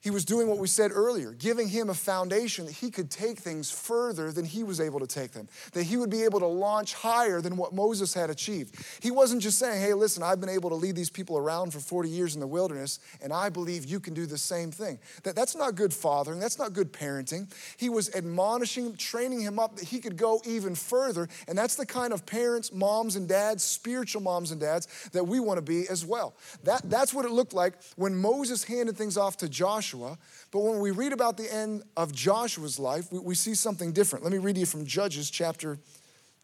[0.00, 3.40] He was doing what we said earlier, giving him a foundation that he could take
[3.40, 6.46] things further than he was able to take them, that he would be able to
[6.46, 8.76] launch higher than what Moses had achieved.
[9.00, 11.80] He wasn't just saying, hey, listen, I've been able to lead these people around for
[11.80, 15.00] 40 years in the wilderness, and I believe you can do the same thing.
[15.24, 17.52] That, that's not good fathering, that's not good parenting.
[17.76, 21.86] He was admonishing, training him up that he could go even further, and that's the
[21.86, 25.88] kind of parents, moms, and dads, spiritual moms and dads, that we want to be
[25.88, 26.36] as well.
[26.62, 30.18] That, that's what it looked like when Moses handed things off to Joshua Joshua.
[30.50, 34.24] But when we read about the end of Joshua's life, we, we see something different.
[34.24, 35.78] Let me read you from Judges chapter,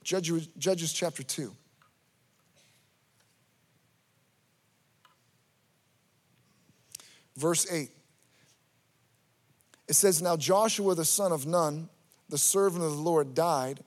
[0.02, 1.52] Judges, Judges chapter 2.
[7.37, 7.90] Verse 8.
[9.88, 11.88] It says, Now Joshua the son of Nun,
[12.28, 13.80] the servant of the Lord, died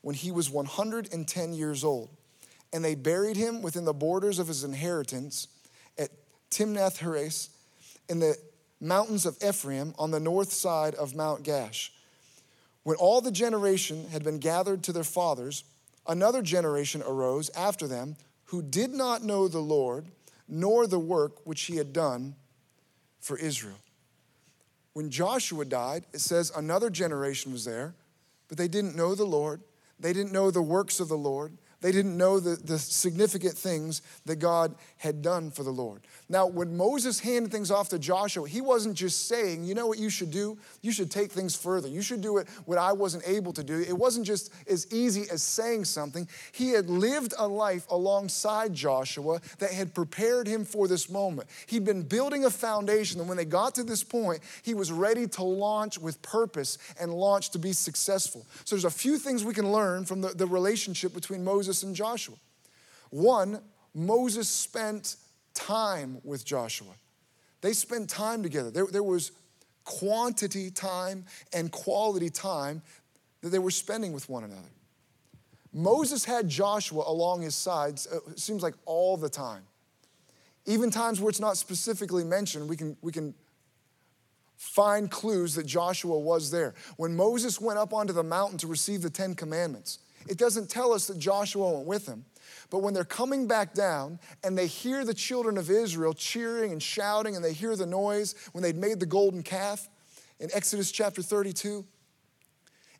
[0.00, 2.10] when he was 110 years old.
[2.72, 5.46] And they buried him within the borders of his inheritance
[5.96, 6.10] at
[6.50, 7.50] Timnath Heres
[8.08, 8.36] in the
[8.84, 11.90] mountains of Ephraim on the north side of Mount Gaash.
[12.82, 15.64] When all the generation had been gathered to their fathers,
[16.06, 18.16] another generation arose after them
[18.46, 20.06] who did not know the Lord
[20.46, 22.34] nor the work which he had done
[23.20, 23.78] for Israel.
[24.92, 27.94] When Joshua died, it says another generation was there,
[28.48, 29.62] but they didn't know the Lord.
[29.98, 31.56] They didn't know the works of the Lord.
[31.84, 36.00] They didn't know the, the significant things that God had done for the Lord.
[36.30, 39.98] Now, when Moses handed things off to Joshua, he wasn't just saying, you know what
[39.98, 40.56] you should do?
[40.80, 41.86] You should take things further.
[41.86, 43.80] You should do it what I wasn't able to do.
[43.80, 46.26] It wasn't just as easy as saying something.
[46.52, 51.50] He had lived a life alongside Joshua that had prepared him for this moment.
[51.66, 55.26] He'd been building a foundation, and when they got to this point, he was ready
[55.26, 58.46] to launch with purpose and launch to be successful.
[58.64, 61.94] So there's a few things we can learn from the, the relationship between Moses and
[61.94, 62.36] Joshua.
[63.10, 63.60] One,
[63.94, 65.16] Moses spent
[65.54, 66.92] time with Joshua.
[67.60, 68.70] They spent time together.
[68.70, 69.32] There, there was
[69.84, 72.82] quantity time and quality time
[73.40, 74.68] that they were spending with one another.
[75.72, 79.62] Moses had Joshua along his sides, uh, it seems like all the time.
[80.66, 83.34] Even times where it's not specifically mentioned, we can, we can
[84.56, 86.74] find clues that Joshua was there.
[86.96, 90.92] When Moses went up onto the mountain to receive the Ten Commandments, it doesn't tell
[90.92, 92.24] us that Joshua went with him.
[92.70, 96.82] But when they're coming back down and they hear the children of Israel cheering and
[96.82, 99.88] shouting and they hear the noise when they'd made the golden calf
[100.40, 101.84] in Exodus chapter 32,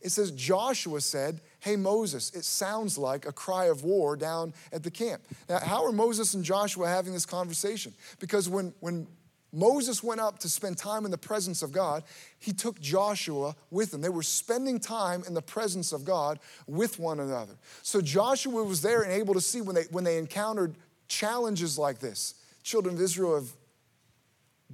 [0.01, 4.83] it says Joshua said, Hey, Moses, it sounds like a cry of war down at
[4.83, 5.23] the camp.
[5.49, 7.95] Now, how are Moses and Joshua having this conversation?
[8.21, 9.07] Because when, when
[9.55, 12.03] Moses went up to spend time in the presence of God.
[12.39, 14.01] He took Joshua with him.
[14.01, 17.55] They were spending time in the presence of God with one another.
[17.83, 20.75] So Joshua was there and able to see when they, when they encountered
[21.09, 22.35] challenges like this.
[22.63, 23.53] Children of Israel have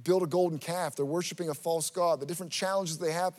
[0.03, 0.95] built a golden calf.
[0.95, 2.19] They're worshiping a false God.
[2.19, 3.35] The different challenges they have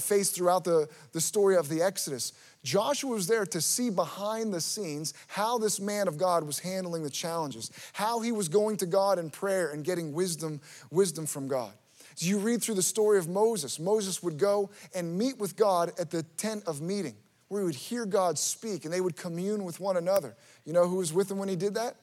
[0.00, 2.32] faced throughout the, the story of the Exodus.
[2.62, 7.02] Joshua was there to see behind the scenes how this man of God was handling
[7.02, 11.48] the challenges, how he was going to God in prayer and getting wisdom, wisdom from
[11.48, 11.72] God.
[12.14, 15.92] As you read through the story of Moses, Moses would go and meet with God
[15.98, 17.14] at the tent of meeting,
[17.48, 20.36] where he would hear God speak and they would commune with one another.
[20.66, 21.96] You know who was with him when he did that?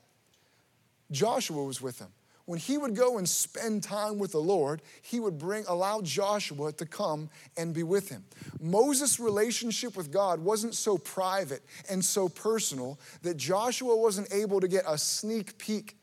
[1.12, 2.10] Joshua was with him
[2.48, 6.72] when he would go and spend time with the Lord, he would bring, allow Joshua
[6.72, 8.24] to come and be with him.
[8.62, 14.70] Moses' relationship with God wasn't so private and so personal that Joshua wasn't able to
[14.70, 15.98] get a sneak peek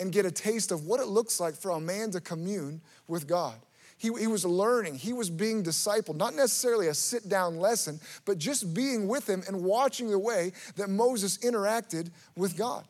[0.00, 3.26] and get a taste of what it looks like for a man to commune with
[3.26, 3.56] God.
[3.98, 8.38] He, he was learning, he was being discipled, not necessarily a sit down lesson, but
[8.38, 12.86] just being with him and watching the way that Moses interacted with God.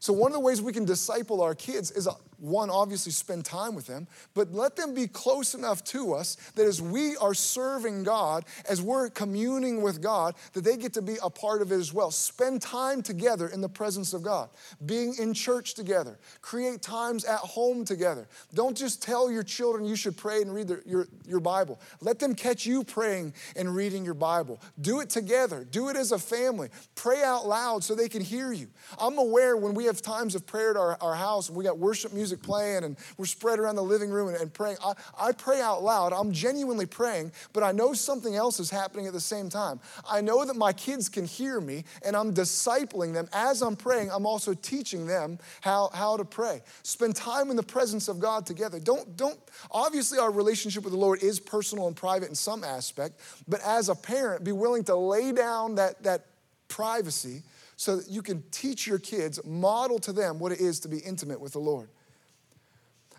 [0.00, 2.08] So, one of the ways we can disciple our kids is
[2.38, 6.66] one, obviously spend time with them, but let them be close enough to us that
[6.66, 11.16] as we are serving God, as we're communing with God, that they get to be
[11.22, 12.10] a part of it as well.
[12.10, 14.48] Spend time together in the presence of God,
[14.86, 18.28] being in church together, create times at home together.
[18.54, 21.80] Don't just tell your children you should pray and read their, your, your Bible.
[22.00, 24.60] Let them catch you praying and reading your Bible.
[24.80, 26.68] Do it together, do it as a family.
[26.94, 28.68] Pray out loud so they can hear you.
[28.98, 31.78] I'm aware when we have times of prayer at our, our house and we got
[31.78, 34.76] worship music music playing and we're spread around the living room and, and praying.
[34.84, 36.12] I, I pray out loud.
[36.12, 39.80] I'm genuinely praying, but I know something else is happening at the same time.
[40.08, 43.28] I know that my kids can hear me and I'm discipling them.
[43.32, 46.60] As I'm praying, I'm also teaching them how, how to pray.
[46.82, 48.78] Spend time in the presence of God together.
[48.78, 49.38] Don't, don't,
[49.70, 53.88] obviously, our relationship with the Lord is personal and private in some aspect, but as
[53.88, 56.26] a parent, be willing to lay down that, that
[56.68, 57.42] privacy
[57.78, 60.98] so that you can teach your kids, model to them what it is to be
[60.98, 61.88] intimate with the Lord.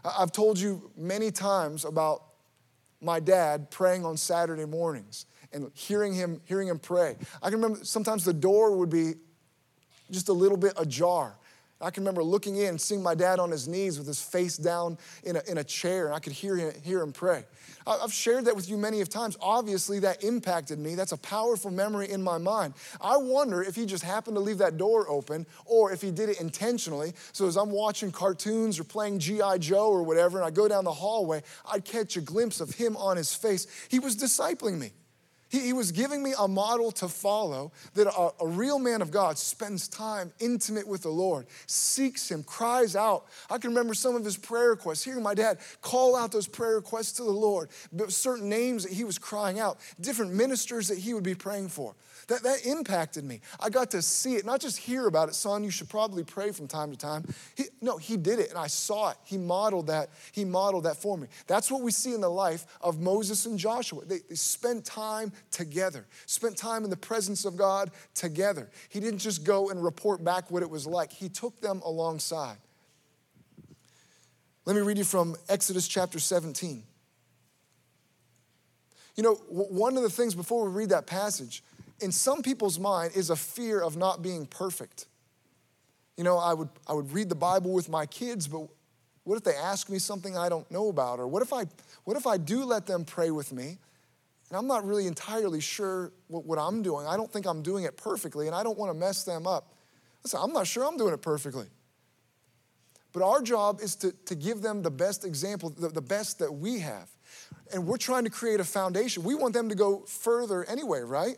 [0.03, 2.23] I've told you many times about
[3.01, 7.15] my dad praying on Saturday mornings and hearing him, hearing him pray.
[7.41, 9.13] I can remember sometimes the door would be
[10.11, 11.37] just a little bit ajar.
[11.81, 14.97] I can remember looking in, seeing my dad on his knees with his face down
[15.23, 17.45] in a, in a chair, and I could hear him, hear him pray.
[17.87, 19.37] I've shared that with you many of times.
[19.41, 20.95] Obviously, that impacted me.
[20.95, 22.73] That's a powerful memory in my mind.
[22.99, 26.29] I wonder if he just happened to leave that door open or if he did
[26.29, 27.13] it intentionally.
[27.31, 29.57] So as I'm watching cartoons or playing G.I.
[29.59, 32.97] Joe or whatever, and I go down the hallway, I'd catch a glimpse of him
[32.97, 33.67] on his face.
[33.89, 34.91] He was discipling me.
[35.49, 39.11] He, he was giving me a model to follow that a, a real man of
[39.11, 43.25] God spends time intimate with the Lord, seeks Him, cries out.
[43.49, 46.75] I can remember some of his prayer requests, hearing my dad call out those prayer
[46.75, 47.69] requests to the Lord,
[48.07, 51.95] certain names that he was crying out, different ministers that he would be praying for.
[52.29, 53.41] That, that impacted me.
[53.59, 56.51] I got to see it, not just hear about it, son, you should probably pray
[56.51, 57.25] from time to time.
[57.55, 59.17] He, no, he did it and I saw it.
[59.25, 61.27] He modeled that, he modeled that for me.
[61.47, 64.05] That's what we see in the life of Moses and Joshua.
[64.05, 68.69] They, they spent time together, spent time in the presence of God together.
[68.89, 72.57] He didn't just go and report back what it was like, he took them alongside.
[74.65, 76.83] Let me read you from Exodus chapter 17.
[79.15, 81.63] You know, one of the things before we read that passage,
[82.01, 85.05] in some people's mind is a fear of not being perfect.
[86.17, 88.67] You know, I would, I would read the Bible with my kids, but
[89.23, 91.19] what if they ask me something I don't know about?
[91.19, 91.65] Or what if I,
[92.03, 93.77] what if I do let them pray with me
[94.49, 97.05] and I'm not really entirely sure what, what I'm doing?
[97.05, 99.73] I don't think I'm doing it perfectly and I don't want to mess them up.
[100.23, 101.67] Listen, I'm not sure I'm doing it perfectly.
[103.11, 106.51] But our job is to, to give them the best example, the, the best that
[106.51, 107.09] we have.
[107.73, 109.23] And we're trying to create a foundation.
[109.23, 111.37] We want them to go further anyway, right?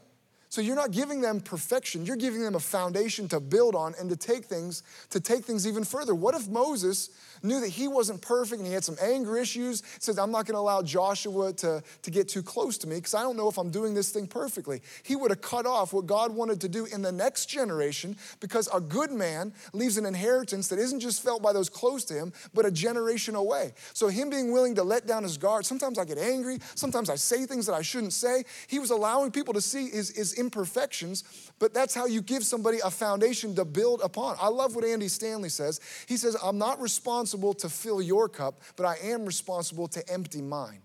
[0.51, 2.05] So you're not giving them perfection.
[2.05, 5.65] You're giving them a foundation to build on and to take things to take things
[5.65, 6.13] even further.
[6.13, 7.09] What if Moses
[7.43, 10.55] knew that he wasn't perfect and he had some anger issues, says, I'm not going
[10.55, 13.57] to allow Joshua to, to get too close to me because I don't know if
[13.57, 14.81] I'm doing this thing perfectly.
[15.03, 18.69] He would have cut off what God wanted to do in the next generation because
[18.73, 22.33] a good man leaves an inheritance that isn't just felt by those close to him,
[22.53, 23.73] but a generation away.
[23.93, 27.15] So, him being willing to let down his guard, sometimes I get angry, sometimes I
[27.15, 28.43] say things that I shouldn't say.
[28.67, 31.23] He was allowing people to see his, his imperfections,
[31.59, 34.35] but that's how you give somebody a foundation to build upon.
[34.39, 35.79] I love what Andy Stanley says.
[36.07, 40.03] He says, I'm not responsible responsible to fill your cup, but I am responsible to
[40.11, 40.81] empty mine.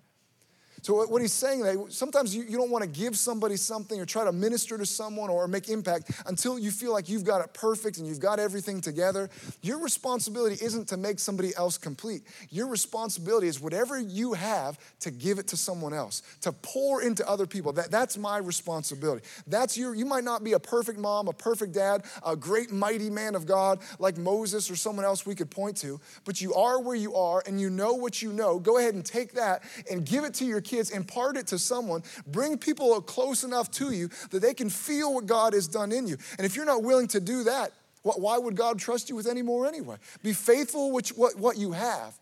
[0.87, 4.07] So, what he's saying that sometimes you, you don't want to give somebody something or
[4.07, 7.53] try to minister to someone or make impact until you feel like you've got it
[7.53, 9.29] perfect and you've got everything together.
[9.63, 12.23] Your responsibility isn't to make somebody else complete.
[12.51, 17.29] Your responsibility is whatever you have to give it to someone else, to pour into
[17.29, 17.73] other people.
[17.73, 19.27] That, that's my responsibility.
[19.49, 23.11] That's your, you might not be a perfect mom, a perfect dad, a great mighty
[23.11, 26.81] man of God like Moses or someone else we could point to, but you are
[26.81, 28.61] where you are and you know what you know.
[28.61, 32.03] Go ahead and take that and give it to your kids, impart it to someone,
[32.27, 36.07] bring people close enough to you that they can feel what God has done in
[36.07, 36.17] you.
[36.39, 37.73] And if you're not willing to do that,
[38.03, 39.97] why would God trust you with any more anyway?
[40.23, 42.17] Be faithful with what, what you have.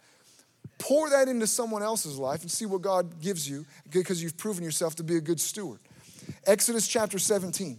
[0.78, 4.64] Pour that into someone else's life and see what God gives you because you've proven
[4.64, 5.80] yourself to be a good steward.
[6.46, 7.78] Exodus chapter 17,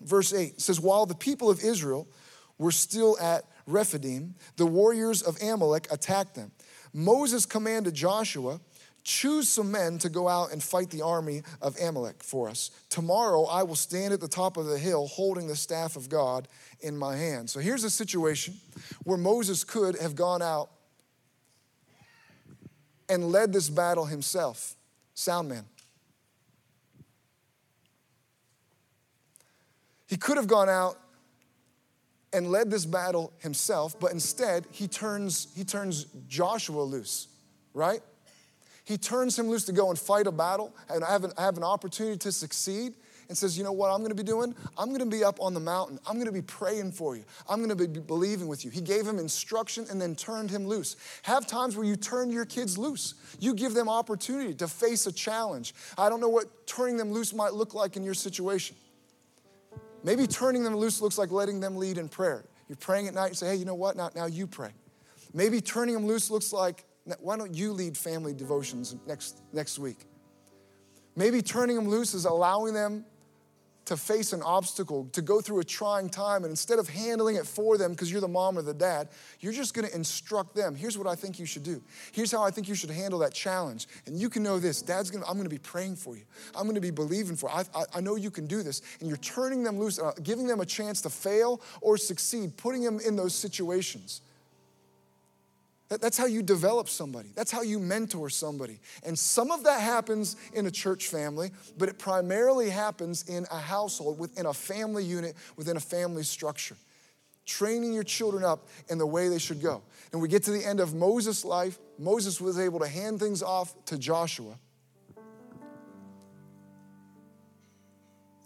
[0.00, 2.08] verse 8 says, While the people of Israel
[2.56, 6.50] were still at Rephidim, the warriors of Amalek attacked them.
[6.92, 8.60] Moses commanded Joshua,
[9.04, 12.70] Choose some men to go out and fight the army of Amalek for us.
[12.90, 16.46] Tomorrow I will stand at the top of the hill holding the staff of God
[16.80, 17.48] in my hand.
[17.48, 18.54] So here's a situation
[19.04, 20.70] where Moses could have gone out
[23.08, 24.74] and led this battle himself.
[25.14, 25.64] Sound man.
[30.06, 30.98] He could have gone out
[32.32, 37.28] and led this battle himself, but instead he turns, he turns Joshua loose,
[37.74, 38.00] right?
[38.88, 41.62] He turns him loose to go and fight a battle and have an, have an
[41.62, 42.94] opportunity to succeed
[43.28, 44.54] and says, You know what I'm gonna be doing?
[44.78, 45.98] I'm gonna be up on the mountain.
[46.06, 47.24] I'm gonna be praying for you.
[47.50, 48.70] I'm gonna be believing with you.
[48.70, 50.96] He gave him instruction and then turned him loose.
[51.24, 53.12] Have times where you turn your kids loose.
[53.38, 55.74] You give them opportunity to face a challenge.
[55.98, 58.74] I don't know what turning them loose might look like in your situation.
[60.02, 62.42] Maybe turning them loose looks like letting them lead in prayer.
[62.70, 63.96] You're praying at night, you say, hey, you know what?
[63.96, 64.70] Now, now you pray.
[65.34, 66.86] Maybe turning them loose looks like,
[67.20, 69.98] why don't you lead family devotions next, next week?
[71.16, 73.04] Maybe turning them loose is allowing them
[73.88, 77.46] to face an obstacle, to go through a trying time, and instead of handling it
[77.46, 79.08] for them because you're the mom or the dad,
[79.40, 80.74] you're just gonna instruct them.
[80.74, 81.82] Here's what I think you should do.
[82.12, 83.88] Here's how I think you should handle that challenge.
[84.06, 86.24] And you can know this Dad's gonna, I'm gonna be praying for you.
[86.54, 87.50] I'm gonna be believing for.
[87.50, 88.82] I, I, I know you can do this.
[89.00, 92.82] And you're turning them loose, uh, giving them a chance to fail or succeed, putting
[92.82, 94.20] them in those situations.
[95.88, 97.30] That's how you develop somebody.
[97.34, 98.78] That's how you mentor somebody.
[99.04, 103.58] And some of that happens in a church family, but it primarily happens in a
[103.58, 106.76] household, within a family unit, within a family structure.
[107.46, 109.82] Training your children up in the way they should go.
[110.12, 111.78] And we get to the end of Moses' life.
[111.98, 114.58] Moses was able to hand things off to Joshua.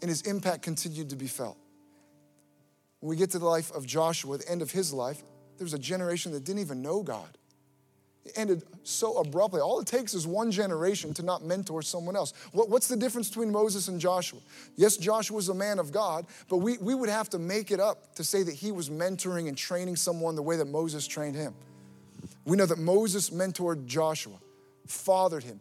[0.00, 1.56] And his impact continued to be felt.
[3.00, 5.24] When we get to the life of Joshua, the end of his life,
[5.62, 7.38] there was a generation that didn't even know God.
[8.24, 9.60] It ended so abruptly.
[9.60, 12.32] All it takes is one generation to not mentor someone else.
[12.50, 14.40] What, what's the difference between Moses and Joshua?
[14.74, 17.78] Yes, Joshua was a man of God, but we, we would have to make it
[17.78, 21.36] up to say that he was mentoring and training someone the way that Moses trained
[21.36, 21.54] him.
[22.44, 24.38] We know that Moses mentored Joshua,
[24.88, 25.60] fathered him,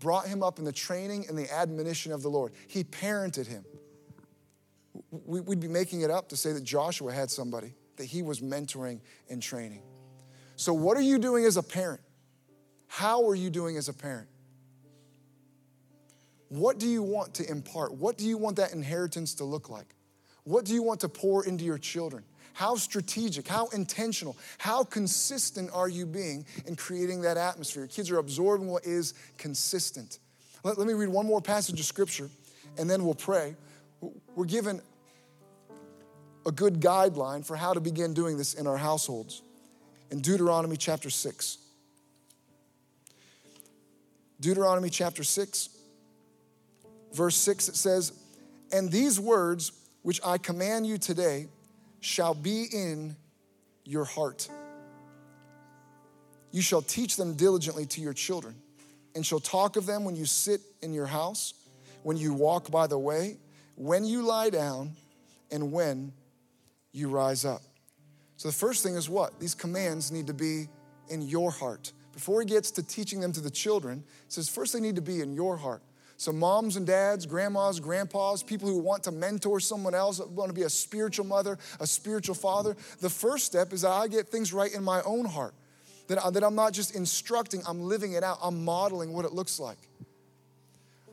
[0.00, 2.52] brought him up in the training and the admonition of the Lord.
[2.68, 3.66] He parented him.
[5.10, 9.00] We'd be making it up to say that Joshua had somebody that he was mentoring
[9.28, 9.82] and training.
[10.56, 12.00] So, what are you doing as a parent?
[12.88, 14.28] How are you doing as a parent?
[16.48, 17.94] What do you want to impart?
[17.94, 19.94] What do you want that inheritance to look like?
[20.44, 22.22] What do you want to pour into your children?
[22.52, 27.82] How strategic, how intentional, how consistent are you being in creating that atmosphere?
[27.82, 30.20] Your kids are absorbing what is consistent.
[30.62, 32.30] Let, let me read one more passage of scripture
[32.78, 33.56] and then we'll pray.
[34.34, 34.80] We're given
[36.46, 39.42] a good guideline for how to begin doing this in our households.
[40.12, 41.58] In Deuteronomy chapter 6.
[44.40, 45.70] Deuteronomy chapter 6,
[47.12, 48.12] verse 6, it says,
[48.70, 49.72] And these words
[50.02, 51.48] which I command you today
[52.00, 53.16] shall be in
[53.84, 54.48] your heart.
[56.52, 58.54] You shall teach them diligently to your children,
[59.14, 61.54] and shall talk of them when you sit in your house,
[62.02, 63.38] when you walk by the way,
[63.74, 64.92] when you lie down,
[65.50, 66.12] and when
[66.96, 67.62] you rise up.
[68.36, 69.38] So the first thing is what?
[69.38, 70.68] These commands need to be
[71.08, 71.92] in your heart.
[72.12, 75.02] Before he gets to teaching them to the children, he says first they need to
[75.02, 75.82] be in your heart.
[76.18, 80.54] So, moms and dads, grandmas, grandpas, people who want to mentor someone else, want to
[80.54, 84.54] be a spiritual mother, a spiritual father, the first step is that I get things
[84.54, 85.54] right in my own heart.
[86.08, 89.34] That, I, that I'm not just instructing, I'm living it out, I'm modeling what it
[89.34, 89.76] looks like.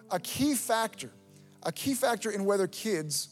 [0.10, 1.10] A key factor,
[1.64, 3.28] a key factor in whether kids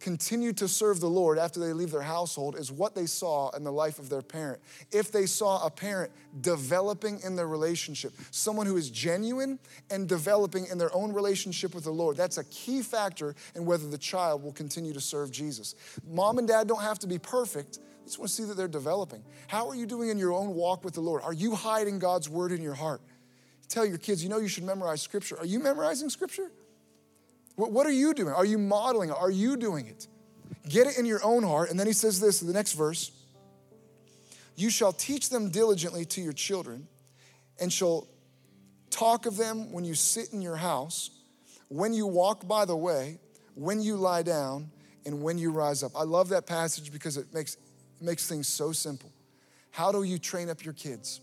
[0.00, 3.64] continue to serve the Lord after they leave their household is what they saw in
[3.64, 4.60] the life of their parent.
[4.92, 9.58] If they saw a parent developing in their relationship, someone who is genuine
[9.90, 13.88] and developing in their own relationship with the Lord, that's a key factor in whether
[13.88, 15.74] the child will continue to serve Jesus.
[16.06, 17.78] Mom and dad don't have to be perfect.
[17.78, 19.22] I just want to see that they're developing.
[19.48, 21.22] How are you doing in your own walk with the Lord?
[21.22, 23.02] Are you hiding God's word in your heart?
[23.68, 25.38] Tell your kids, you know you should memorize scripture.
[25.38, 26.50] Are you memorizing scripture?
[27.58, 28.32] What are you doing?
[28.32, 29.10] Are you modeling?
[29.10, 30.06] Are you doing it?
[30.68, 31.70] Get it in your own heart.
[31.70, 33.10] And then he says this in the next verse
[34.54, 36.86] You shall teach them diligently to your children,
[37.60, 38.06] and shall
[38.90, 41.10] talk of them when you sit in your house,
[41.66, 43.18] when you walk by the way,
[43.56, 44.70] when you lie down,
[45.04, 45.90] and when you rise up.
[45.96, 47.56] I love that passage because it makes,
[48.00, 49.10] makes things so simple.
[49.72, 51.20] How do you train up your kids?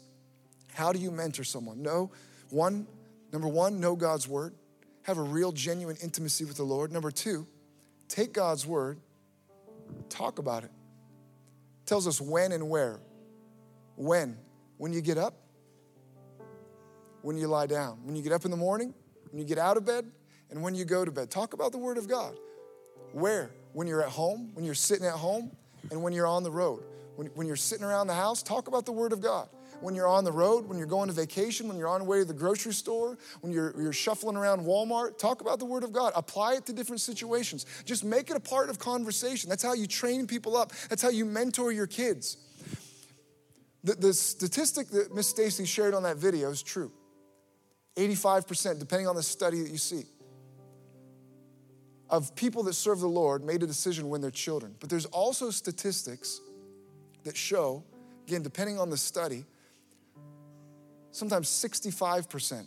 [0.73, 1.81] How do you mentor someone?
[1.81, 2.11] No,
[2.49, 2.87] one,
[3.31, 4.53] number one, know God's word
[5.05, 6.91] have a real, genuine intimacy with the Lord.
[6.91, 7.45] Number two,
[8.07, 8.99] take God's word,
[10.09, 10.71] talk about it.
[11.85, 12.99] Tells us when and where.
[13.97, 14.35] When?
[14.77, 15.35] When you get up,
[17.21, 18.95] when you lie down, when you get up in the morning,
[19.29, 20.09] when you get out of bed,
[20.49, 21.29] and when you go to bed.
[21.29, 22.35] Talk about the word of God.
[23.13, 23.51] Where?
[23.73, 25.51] When you're at home, when you're sitting at home,
[25.91, 26.83] and when you're on the road.
[27.15, 29.49] When, when you're sitting around the house, talk about the word of God
[29.85, 32.17] when you're on the road, when you're going to vacation, when you're on the way
[32.17, 35.19] to the grocery store, when you're, you're shuffling around Walmart.
[35.19, 36.11] Talk about the Word of God.
[36.15, 37.67] Apply it to different situations.
[37.85, 39.47] Just make it a part of conversation.
[39.47, 42.37] That's how you train people up, that's how you mentor your kids.
[43.83, 46.91] The, the statistic that Miss Stacy shared on that video is true
[47.95, 50.03] 85%, depending on the study that you see
[52.09, 54.75] of people that serve the Lord made a decision when they're children.
[54.79, 56.41] But there's also statistics
[57.23, 57.83] that show,
[58.27, 59.45] again, depending on the study,
[61.15, 62.65] sometimes 65%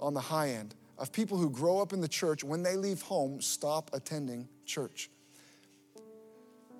[0.00, 3.02] on the high end of people who grow up in the church, when they leave
[3.02, 5.10] home, stop attending church.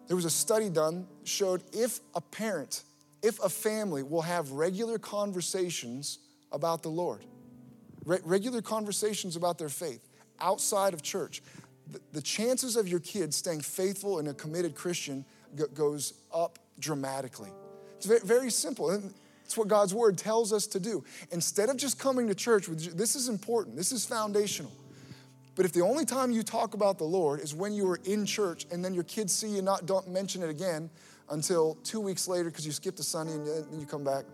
[0.06, 2.84] There was a study done showed if a parent,
[3.22, 6.18] if a family will have regular conversations
[6.52, 7.24] about the Lord,
[8.04, 10.08] re- regular conversations about their faith
[10.40, 11.42] outside of church,
[12.12, 15.24] the, chances of your kids staying faithful and a committed Christian
[15.74, 17.50] goes up dramatically.
[17.96, 19.02] It's very, simple.
[19.44, 21.04] It's what God's word tells us to do.
[21.30, 24.72] Instead of just coming to church, with, this is important, this is foundational.
[25.56, 28.26] But if the only time you talk about the Lord is when you are in
[28.26, 30.90] church and then your kids see you not don't mention it again
[31.30, 34.24] until two weeks later because you skipped a Sunday and then you come back,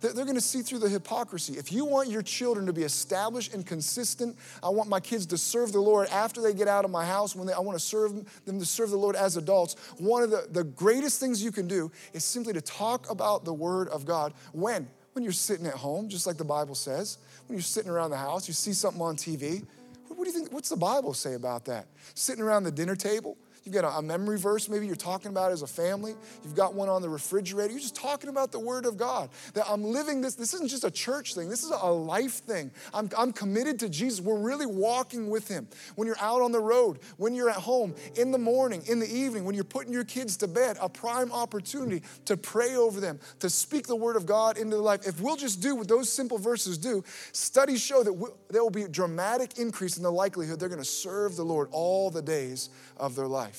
[0.00, 1.54] they're going to see through the hypocrisy.
[1.54, 5.38] If you want your children to be established and consistent, I want my kids to
[5.38, 7.84] serve the Lord after they get out of my house, when they, I want to
[7.84, 8.12] serve
[8.44, 9.74] them to serve the Lord as adults.
[9.98, 13.52] One of the, the greatest things you can do is simply to talk about the
[13.52, 14.34] Word of God.
[14.52, 14.88] When?
[15.12, 17.18] When you're sitting at home, just like the Bible says.
[17.48, 19.66] When you're sitting around the house, you see something on TV.
[20.06, 20.52] What do you think?
[20.52, 21.86] What's the Bible say about that?
[22.14, 23.36] Sitting around the dinner table,
[23.68, 26.14] You've got a, memory verse maybe you're talking about as a family.
[26.42, 27.70] You've got one on the refrigerator.
[27.70, 29.28] You're just talking about the Word of God.
[29.52, 30.36] That I'm living this.
[30.36, 32.70] This isn't just a church thing, this is a life thing.
[32.94, 34.22] I'm, I'm committed to Jesus.
[34.22, 35.68] We're really walking with Him.
[35.96, 39.14] When you're out on the road, when you're at home, in the morning, in the
[39.14, 43.20] evening, when you're putting your kids to bed, a prime opportunity to pray over them,
[43.40, 45.06] to speak the Word of God into their life.
[45.06, 48.84] If we'll just do what those simple verses do, studies show that there will be
[48.84, 52.70] a dramatic increase in the likelihood they're going to serve the Lord all the days
[52.96, 53.57] of their life.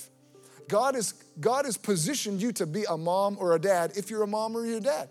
[0.70, 4.24] God, is, God has positioned you to be a mom or a dad if you're
[4.24, 5.10] a mom or your dad.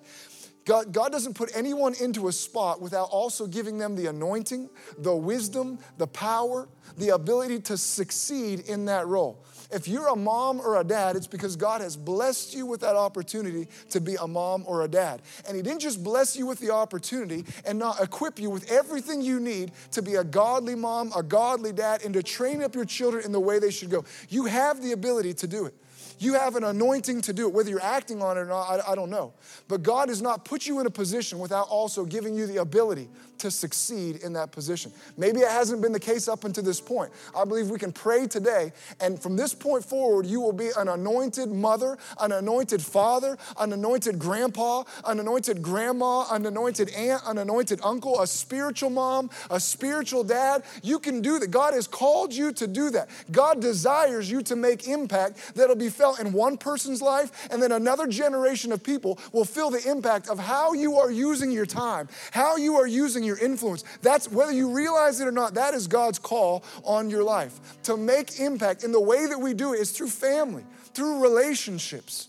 [0.68, 5.16] God, God doesn't put anyone into a spot without also giving them the anointing, the
[5.16, 9.42] wisdom, the power, the ability to succeed in that role.
[9.72, 12.96] If you're a mom or a dad, it's because God has blessed you with that
[12.96, 15.22] opportunity to be a mom or a dad.
[15.46, 19.22] And He didn't just bless you with the opportunity and not equip you with everything
[19.22, 22.84] you need to be a godly mom, a godly dad, and to train up your
[22.84, 24.04] children in the way they should go.
[24.28, 25.74] You have the ability to do it.
[26.18, 27.54] You have an anointing to do it.
[27.54, 29.34] Whether you're acting on it or not, I, I, don't know.
[29.68, 33.08] But God has not put you in a position without also giving you the ability
[33.38, 34.92] to succeed in that position.
[35.16, 37.12] Maybe it hasn't been the case up until this point.
[37.36, 40.88] I believe we can pray today, and from this point forward, you will be an
[40.88, 47.38] anointed mother, an anointed father, an anointed grandpa, an anointed grandma, an anointed aunt, an
[47.38, 50.62] anointed uncle, a spiritual mom, a spiritual dad.
[50.82, 51.50] You can do that.
[51.50, 53.08] God has called you to do that.
[53.30, 57.72] God desires you to make impact that'll be felt in one person's life, and then
[57.72, 62.08] another generation of people will feel the impact of how you are using your time,
[62.32, 63.84] how you are using your influence.
[64.02, 67.60] That's whether you realize it or not, that is God's call on your life.
[67.84, 70.64] To make impact, and the way that we do it is through family,
[70.94, 72.28] through relationships.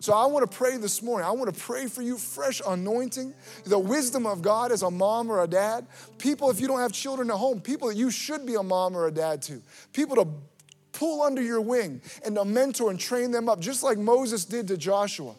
[0.00, 1.26] So I want to pray this morning.
[1.26, 3.32] I want to pray for you fresh anointing,
[3.64, 5.86] the wisdom of God as a mom or a dad.
[6.18, 8.96] People, if you don't have children at home, people that you should be a mom
[8.96, 9.62] or a dad to.
[9.94, 10.28] People to
[10.92, 14.68] pull under your wing and to mentor and train them up, just like Moses did
[14.68, 15.34] to Joshua.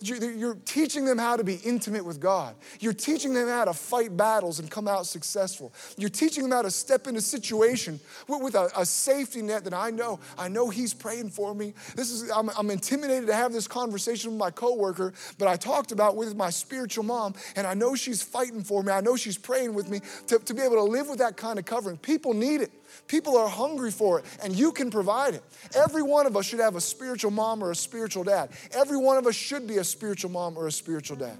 [0.00, 2.54] You're teaching them how to be intimate with God.
[2.80, 5.72] You're teaching them how to fight battles and come out successful.
[5.96, 9.74] You're teaching them how to step into a situation with a, a, safety net that
[9.74, 10.20] I know.
[10.38, 11.74] I know He's praying for me.
[11.94, 15.92] This is I'm, I'm intimidated to have this conversation with my coworker, but I talked
[15.92, 18.92] about with my spiritual mom, and I know she's fighting for me.
[18.92, 21.58] I know she's praying with me to, to be able to live with that kind
[21.58, 21.96] of covering.
[21.96, 22.72] People need it.
[23.06, 25.42] People are hungry for it, and you can provide it.
[25.74, 28.50] Every one of us should have a spiritual mom or a spiritual dad.
[28.72, 31.38] Every one of us should be a spiritual mom or a spiritual dad.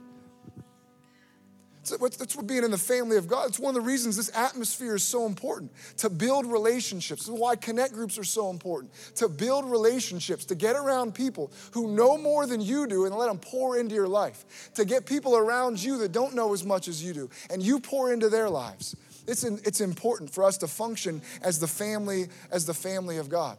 [1.90, 3.48] That's what being in the family of God.
[3.48, 7.26] It's one of the reasons this atmosphere is so important to build relationships.
[7.26, 11.52] This is why connect groups are so important to build relationships, to get around people
[11.72, 15.06] who know more than you do and let them pour into your life, to get
[15.06, 18.28] people around you that don't know as much as you do and you pour into
[18.28, 18.96] their lives.
[19.26, 23.28] It's, in, it's important for us to function as the family, as the family of
[23.28, 23.58] God.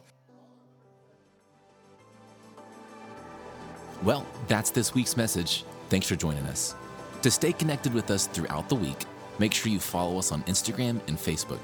[4.02, 5.64] Well, that's this week's message.
[5.88, 6.74] Thanks for joining us.
[7.22, 9.04] To stay connected with us throughout the week,
[9.38, 11.60] make sure you follow us on Instagram and Facebook.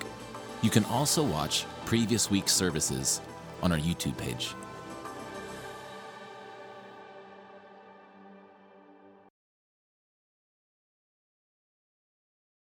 [0.62, 3.20] You can also watch previous week's services
[3.62, 4.54] on our YouTube page.